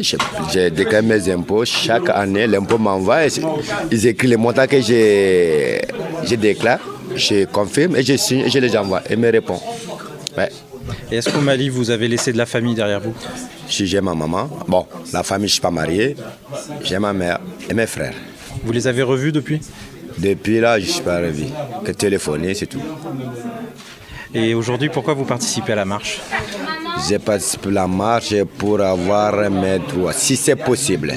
j'ai 0.52 0.70
déclaré 0.70 1.06
mes 1.06 1.30
impôts. 1.32 1.66
Chaque 1.66 2.10
année, 2.10 2.48
l'impôt 2.48 2.78
m'envoie, 2.78 3.26
ils 3.92 4.08
écrivent 4.08 4.32
les 4.32 4.38
montants 4.38 4.68
que 4.68 4.82
j'ai 4.82 5.82
déclaré, 6.38 6.80
je 7.18 7.46
confirme 7.46 7.96
et 7.96 8.04
je 8.04 8.16
signe 8.16 8.42
et 8.42 8.50
je 8.50 8.60
les 8.60 8.78
envoie 8.78 9.02
et 9.10 9.16
me 9.16 9.32
répond. 9.32 9.60
Et 11.12 11.18
est-ce 11.18 11.30
qu'au 11.30 11.42
Mali, 11.42 11.70
vous 11.70 11.90
avez 11.90 12.08
laissé 12.08 12.32
de 12.32 12.38
la 12.38 12.46
famille 12.46 12.76
derrière 12.76 13.02
vous? 13.02 13.14
Si 13.68 13.86
j'ai 13.86 14.00
ma 14.00 14.14
maman, 14.14 14.50
bon, 14.68 14.86
la 15.12 15.24
famille, 15.24 15.48
je 15.48 15.52
ne 15.52 15.56
suis 15.56 15.62
pas 15.62 15.72
marié, 15.72 16.16
j'ai 16.84 17.00
ma 17.00 17.12
mère 17.12 17.40
et 17.70 17.74
mes 17.74 17.88
frères. 17.88 18.14
Vous 18.64 18.72
les 18.72 18.88
avez 18.88 19.04
revus 19.04 19.32
depuis? 19.32 19.60
Depuis 20.18 20.60
là, 20.60 20.80
je 20.80 20.86
ne 20.86 20.92
suis 20.92 21.02
pas 21.02 21.20
revu. 21.20 21.46
Que 21.84 21.92
téléphoner, 21.92 22.54
c'est 22.54 22.68
tout. 22.68 22.82
Et 24.34 24.54
aujourd'hui, 24.54 24.90
pourquoi 24.90 25.14
vous 25.14 25.26
participez 25.26 25.74
à 25.74 25.76
la 25.76 25.86
marche? 25.86 26.20
J'ai 27.06 27.20
participé 27.20 27.70
à 27.70 27.72
la 27.72 27.88
marche 27.88 28.34
pour 28.58 28.82
avoir 28.82 29.50
mes 29.50 29.80
droits, 29.80 30.14
si 30.14 30.36
c'est 30.36 30.56
possible. 30.56 31.14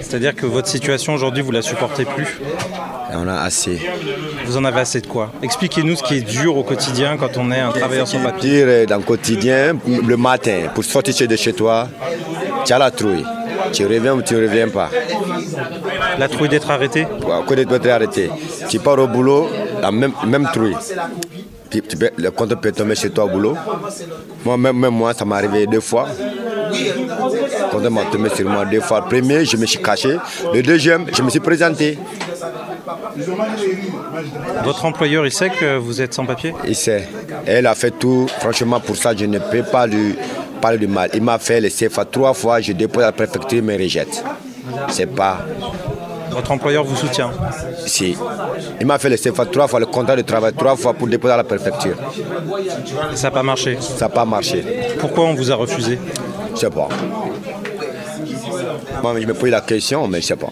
C'est-à-dire 0.00 0.34
que 0.34 0.46
votre 0.46 0.68
situation 0.68 1.14
aujourd'hui, 1.14 1.42
vous 1.42 1.52
la 1.52 1.62
supportez 1.62 2.04
plus 2.04 2.40
On 3.12 3.28
a 3.28 3.40
assez. 3.42 3.80
Vous 4.46 4.56
en 4.56 4.64
avez 4.64 4.80
assez 4.80 5.00
de 5.00 5.06
quoi 5.06 5.32
Expliquez-nous 5.42 5.96
ce 5.96 6.02
qui 6.02 6.16
est 6.18 6.20
dur 6.20 6.56
au 6.56 6.62
quotidien 6.62 7.16
quand 7.16 7.36
on 7.36 7.50
est 7.50 7.60
un 7.60 7.70
travailleur 7.70 8.08
sans 8.08 8.20
papier. 8.22 8.86
Dans 8.86 8.98
le 8.98 9.02
quotidien, 9.02 9.76
le 9.86 10.16
matin, 10.16 10.70
pour 10.74 10.84
sortir 10.84 11.28
de 11.28 11.36
chez 11.36 11.52
toi, 11.52 11.88
tu 12.64 12.72
as 12.72 12.78
la 12.78 12.90
trouille. 12.90 13.24
Tu 13.72 13.86
reviens 13.86 14.14
ou 14.14 14.22
tu 14.22 14.34
ne 14.34 14.42
reviens 14.42 14.68
pas. 14.68 14.90
La 16.18 16.28
trouille 16.28 16.48
d'être 16.48 16.70
arrêté 16.70 17.06
Oui, 17.48 17.56
d'être 17.56 17.88
arrêté. 17.88 18.30
Tu 18.68 18.78
pars 18.78 18.98
au 18.98 19.06
boulot, 19.06 19.48
la 19.80 19.90
même, 19.90 20.12
même 20.26 20.48
trouille. 20.52 20.76
Le 22.16 22.30
compte 22.30 22.54
peut 22.60 22.72
tomber 22.72 22.94
chez 22.94 23.10
toi 23.10 23.24
au 23.24 23.28
boulot. 23.28 23.56
Moi, 24.44 24.56
même, 24.56 24.88
moi, 24.88 25.14
ça 25.14 25.24
m'est 25.24 25.34
arrivé 25.34 25.66
deux 25.66 25.80
fois. 25.80 26.08
Le 26.70 27.70
compte 27.70 27.90
m'a 27.90 28.04
tombé 28.04 28.28
sur 28.30 28.48
moi 28.48 28.64
deux 28.64 28.80
fois. 28.80 29.00
Le 29.00 29.06
premier, 29.06 29.44
je 29.44 29.56
me 29.56 29.66
suis 29.66 29.82
caché. 29.82 30.16
Le 30.52 30.62
deuxième, 30.62 31.06
je 31.12 31.22
me 31.22 31.30
suis 31.30 31.40
présenté. 31.40 31.98
Votre 34.64 34.84
employeur, 34.84 35.26
il 35.26 35.32
sait 35.32 35.50
que 35.50 35.76
vous 35.76 36.00
êtes 36.00 36.14
sans 36.14 36.26
papier? 36.26 36.54
Il 36.66 36.76
sait. 36.76 37.08
Elle 37.46 37.66
a 37.66 37.74
fait 37.74 37.92
tout. 37.92 38.26
Franchement, 38.40 38.80
pour 38.80 38.96
ça, 38.96 39.14
je 39.16 39.24
ne 39.24 39.38
peux 39.38 39.62
pas 39.62 39.86
lui 39.86 40.16
parler 40.60 40.78
du 40.78 40.86
mal. 40.86 41.10
Il 41.14 41.22
m'a 41.22 41.38
fait 41.38 41.60
le 41.60 41.68
CFA 41.68 42.04
trois 42.04 42.34
fois. 42.34 42.60
Je 42.60 42.72
dépose 42.72 43.02
à 43.02 43.06
la 43.06 43.12
préfecture, 43.12 43.58
il 43.58 43.64
me 43.64 43.76
rejette. 43.76 44.24
C'est 44.88 45.06
pas. 45.06 45.44
Votre 46.34 46.50
employeur 46.50 46.84
vous 46.84 46.96
soutient 46.96 47.30
Si. 47.86 48.16
Il 48.80 48.86
m'a 48.86 48.98
fait 48.98 49.08
le 49.08 49.16
CFA 49.16 49.46
trois 49.46 49.68
fois, 49.68 49.80
le 49.80 49.86
contrat 49.86 50.16
de 50.16 50.22
travail 50.22 50.52
trois 50.52 50.76
fois 50.76 50.92
pour 50.94 51.06
déposer 51.06 51.34
à 51.34 51.36
la 51.36 51.44
préfecture. 51.44 51.96
ça 53.14 53.28
n'a 53.28 53.30
pas 53.30 53.42
marché 53.42 53.78
Ça 53.80 54.06
n'a 54.06 54.08
pas 54.08 54.24
marché. 54.24 54.64
Pourquoi 54.98 55.24
on 55.24 55.34
vous 55.34 55.50
a 55.50 55.54
refusé 55.54 55.98
Je 56.48 56.52
ne 56.52 56.56
sais 56.56 56.70
pas. 56.70 56.88
Moi, 59.02 59.20
je 59.20 59.26
me 59.26 59.34
pose 59.34 59.50
la 59.50 59.60
question, 59.60 60.08
mais 60.08 60.20
je 60.20 60.32
ne 60.32 60.36
sais 60.36 60.36
pas. 60.36 60.50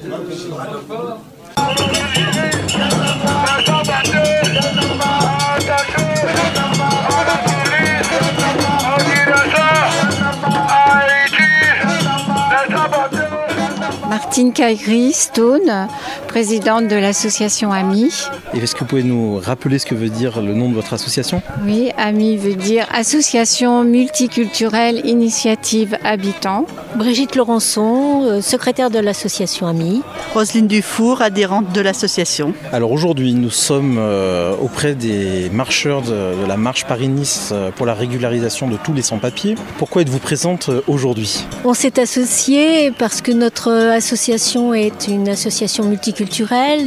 Martine 14.32 14.54
Kairi 14.54 15.12
Stone, 15.12 15.90
présidente 16.32 16.88
de 16.88 16.96
l'association 16.96 17.72
AMI. 17.72 18.10
Et 18.54 18.58
est-ce 18.60 18.74
que 18.74 18.80
vous 18.80 18.86
pouvez 18.86 19.02
nous 19.02 19.38
rappeler 19.38 19.78
ce 19.78 19.84
que 19.84 19.94
veut 19.94 20.08
dire 20.08 20.40
le 20.40 20.54
nom 20.54 20.70
de 20.70 20.74
votre 20.74 20.94
association? 20.94 21.42
Oui, 21.62 21.90
AMI 21.98 22.38
veut 22.38 22.54
dire 22.54 22.86
Association 22.90 23.84
multiculturelle 23.84 25.04
initiative 25.04 25.98
habitants. 26.02 26.64
Brigitte 26.96 27.36
Laurençon, 27.36 28.22
euh, 28.24 28.40
secrétaire 28.40 28.88
de 28.88 28.98
l'association 28.98 29.66
AMI. 29.66 30.00
Roselyne 30.32 30.68
Dufour, 30.68 31.20
adhérente 31.20 31.70
de 31.72 31.82
l'association. 31.82 32.54
Alors 32.72 32.92
aujourd'hui, 32.92 33.34
nous 33.34 33.50
sommes 33.50 33.96
euh, 33.98 34.54
auprès 34.58 34.94
des 34.94 35.50
marcheurs 35.50 36.00
de, 36.00 36.46
la 36.48 36.56
marche 36.56 36.86
Paris-Nice 36.86 37.50
euh, 37.52 37.70
pour 37.70 37.84
la 37.84 37.92
régularisation 37.92 38.68
de 38.68 38.78
tous 38.78 38.94
les 38.94 39.02
sans-papiers. 39.02 39.54
Pourquoi 39.76 40.00
êtes-vous 40.00 40.18
présente 40.18 40.70
aujourd'hui? 40.86 41.44
On 41.66 41.74
s'est 41.74 42.00
associé 42.00 42.90
parce 42.90 43.20
que 43.20 43.32
notre 43.32 43.70
association 43.70 44.72
est 44.72 45.08
une 45.08 45.28
association 45.28 45.84
multiculturelle, 45.84 46.21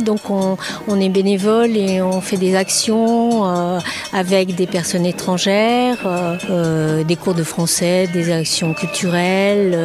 donc 0.03 0.29
on, 0.29 0.99
est 0.99 1.09
bénévole 1.09 1.75
et 1.75 2.01
on 2.01 2.21
fait 2.21 2.37
des 2.37 2.55
actions 2.55 3.43
avec 4.13 4.55
des 4.55 4.67
personnes 4.67 5.05
étrangères, 5.05 5.97
des 7.05 7.15
cours 7.15 7.33
de 7.33 7.43
français, 7.43 8.07
des 8.13 8.31
actions 8.31 8.73
culturelles 8.73 9.75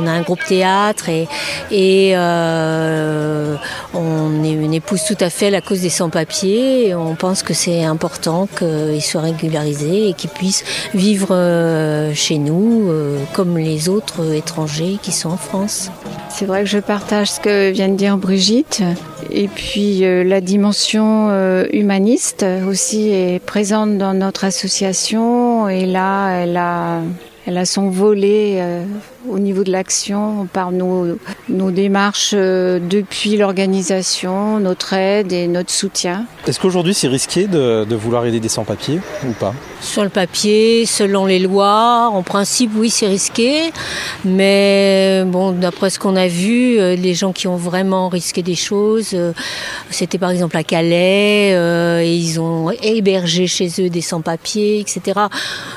on 0.00 0.06
a 0.06 0.10
un 0.10 0.22
groupe 0.22 0.44
théâtre 0.44 1.08
et, 1.08 2.12
euh, 2.16 3.56
on, 3.94 4.42
épouse 4.72 5.02
tout 5.04 5.16
à 5.18 5.30
fait 5.30 5.50
la 5.50 5.60
cause 5.60 5.80
des 5.80 5.90
sans-papiers. 5.90 6.94
On 6.94 7.16
pense 7.16 7.42
que 7.42 7.54
c'est 7.54 7.82
important 7.82 8.46
qu'ils 8.46 9.02
soient 9.02 9.22
régularisés 9.22 10.08
et 10.08 10.12
qu'ils 10.12 10.30
puissent 10.30 10.64
vivre 10.94 11.28
euh, 11.32 12.14
chez 12.14 12.38
nous 12.38 12.88
euh, 12.88 13.18
comme 13.32 13.58
les 13.58 13.88
autres 13.88 14.32
étrangers 14.32 14.98
qui 15.02 15.10
sont 15.10 15.30
en 15.30 15.36
France. 15.36 15.90
C'est 16.28 16.46
vrai 16.46 16.62
que 16.62 16.68
je 16.68 16.78
partage 16.78 17.32
ce 17.32 17.40
que 17.40 17.70
vient 17.70 17.88
de 17.88 17.96
dire 17.96 18.16
Brigitte. 18.16 18.39
Et 19.30 19.48
puis 19.48 20.00
la 20.00 20.40
dimension 20.40 21.30
humaniste 21.72 22.44
aussi 22.68 23.10
est 23.10 23.44
présente 23.44 23.98
dans 23.98 24.14
notre 24.14 24.44
association. 24.44 25.68
Et 25.68 25.86
là, 25.86 26.30
elle 26.30 26.56
a, 26.56 27.02
elle 27.46 27.58
a 27.58 27.64
son 27.64 27.88
volet 27.88 28.58
euh, 28.60 28.84
au 29.28 29.38
niveau 29.38 29.64
de 29.64 29.70
l'action, 29.70 30.46
par 30.52 30.72
nos, 30.72 31.18
nos 31.48 31.70
démarches 31.70 32.32
euh, 32.34 32.78
depuis 32.80 33.36
l'organisation, 33.36 34.58
notre 34.60 34.94
aide 34.94 35.32
et 35.32 35.46
notre 35.46 35.70
soutien. 35.70 36.26
Est-ce 36.46 36.58
qu'aujourd'hui 36.58 36.94
c'est 36.94 37.08
risqué 37.08 37.46
de, 37.46 37.84
de, 37.84 37.96
vouloir 37.96 38.24
aider 38.26 38.40
des 38.40 38.48
sans-papiers 38.48 39.00
ou 39.26 39.32
pas? 39.32 39.54
Sur 39.80 40.04
le 40.04 40.08
papier, 40.08 40.86
selon 40.86 41.26
les 41.26 41.38
lois, 41.38 42.10
en 42.12 42.22
principe 42.22 42.72
oui 42.76 42.90
c'est 42.90 43.06
risqué, 43.06 43.72
mais 44.24 45.24
bon 45.26 45.52
d'après 45.52 45.90
ce 45.90 45.98
qu'on 45.98 46.16
a 46.16 46.28
vu, 46.28 46.78
euh, 46.78 46.96
les 46.96 47.14
gens 47.14 47.32
qui 47.32 47.46
ont 47.46 47.56
vraiment 47.56 48.08
risqué 48.08 48.42
des 48.42 48.54
choses, 48.54 49.16
c'était 49.90 50.18
par 50.18 50.30
exemple 50.30 50.56
à 50.56 50.64
Calais, 50.64 51.50
et 52.04 52.14
ils 52.14 52.40
ont 52.40 52.70
hébergé 52.70 53.46
chez 53.46 53.68
eux 53.80 53.90
des 53.90 54.00
sans-papiers, 54.00 54.80
etc. 54.80 55.20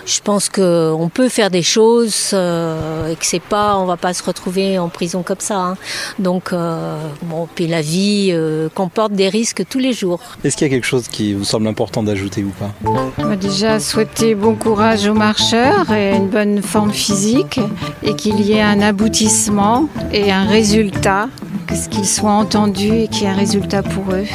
Je 0.05 0.19
pense 0.21 0.49
qu'on 0.49 1.09
peut 1.13 1.29
faire 1.29 1.49
des 1.49 1.63
choses 1.63 2.31
euh, 2.33 3.11
et 3.11 3.15
que 3.15 3.25
c'est 3.33 3.39
pas, 3.39 3.79
on 3.79 3.85
va 3.85 3.97
pas 3.97 4.13
se 4.13 4.21
retrouver 4.21 4.77
en 4.77 4.89
prison 4.89 5.23
comme 5.23 5.39
ça. 5.39 5.57
Hein. 5.57 5.77
Donc, 6.19 6.53
euh, 6.53 6.99
bon, 7.23 7.47
puis 7.55 7.65
la 7.65 7.81
vie 7.81 8.29
euh, 8.31 8.69
comporte 8.69 9.13
des 9.13 9.27
risques 9.27 9.63
tous 9.67 9.79
les 9.79 9.91
jours. 9.91 10.19
Est-ce 10.43 10.55
qu'il 10.55 10.67
y 10.67 10.69
a 10.69 10.73
quelque 10.73 10.85
chose 10.85 11.07
qui 11.07 11.33
vous 11.33 11.43
semble 11.43 11.65
important 11.67 12.03
d'ajouter 12.03 12.43
ou 12.43 12.51
pas? 12.51 12.71
Va 13.17 13.35
déjà 13.35 13.79
souhaiter 13.79 14.35
bon 14.35 14.53
courage 14.53 15.07
aux 15.07 15.15
marcheurs 15.15 15.91
et 15.91 16.15
une 16.15 16.27
bonne 16.27 16.61
forme 16.61 16.93
physique 16.93 17.59
et 18.03 18.15
qu'il 18.15 18.39
y 18.39 18.51
ait 18.51 18.61
un 18.61 18.81
aboutissement 18.81 19.89
et 20.11 20.31
un 20.31 20.45
résultat, 20.45 21.27
que 21.65 21.89
qu'ils 21.89 22.07
soient 22.07 22.33
entendus 22.33 22.93
et 22.93 23.07
qu'il 23.07 23.23
y 23.23 23.25
ait 23.25 23.29
un 23.29 23.35
résultat 23.35 23.81
pour 23.81 24.13
eux. 24.13 24.27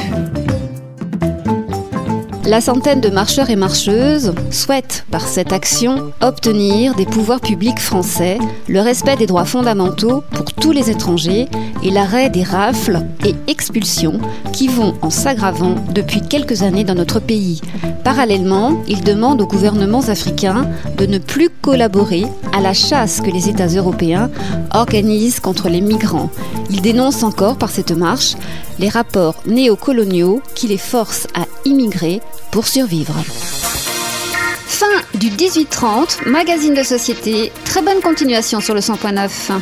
La 2.49 2.61
centaine 2.61 2.99
de 2.99 3.11
marcheurs 3.11 3.51
et 3.51 3.55
marcheuses 3.55 4.33
souhaitent, 4.49 5.05
par 5.11 5.27
cette 5.27 5.53
action, 5.53 6.11
obtenir 6.19 6.95
des 6.95 7.05
pouvoirs 7.05 7.41
publics 7.41 7.79
français 7.79 8.39
le 8.67 8.81
respect 8.81 9.17
des 9.17 9.27
droits 9.27 9.45
fondamentaux 9.45 10.23
pour 10.31 10.51
tous 10.53 10.71
les 10.71 10.89
étrangers 10.89 11.47
et 11.83 11.91
l'arrêt 11.91 12.31
des 12.31 12.41
rafles 12.41 13.01
et 13.23 13.35
expulsions 13.45 14.19
qui 14.51 14.67
vont 14.67 14.95
en 15.03 15.11
s'aggravant 15.11 15.75
depuis 15.93 16.21
quelques 16.21 16.63
années 16.63 16.83
dans 16.83 16.95
notre 16.95 17.19
pays. 17.19 17.61
Parallèlement, 18.03 18.81
ils 18.87 19.03
demandent 19.03 19.43
aux 19.43 19.47
gouvernements 19.47 20.09
africains 20.09 20.67
de 20.97 21.05
ne 21.05 21.19
plus 21.19 21.51
collaborer 21.61 22.25
à 22.51 22.61
la 22.61 22.73
chasse 22.73 23.21
que 23.21 23.29
les 23.29 23.47
États 23.49 23.67
européens 23.67 24.31
organisent 24.73 25.39
contre 25.39 25.69
les 25.69 25.81
migrants. 25.81 26.31
Ils 26.71 26.81
dénoncent 26.81 27.21
encore 27.21 27.59
par 27.59 27.69
cette 27.69 27.91
marche 27.91 28.33
les 28.79 28.89
rapports 28.89 29.35
néocoloniaux 29.45 30.41
qui 30.55 30.67
les 30.67 30.77
forcent 30.77 31.27
à 31.35 31.45
immigrer 31.65 32.21
pour 32.51 32.65
survivre. 32.67 33.13
Fin 34.65 34.85
du 35.13 35.29
1830, 35.29 36.25
magazine 36.25 36.73
de 36.73 36.83
société. 36.83 37.51
Très 37.65 37.81
bonne 37.81 38.01
continuation 38.01 38.61
sur 38.61 38.73
le 38.73 38.79
100.9. 38.79 39.59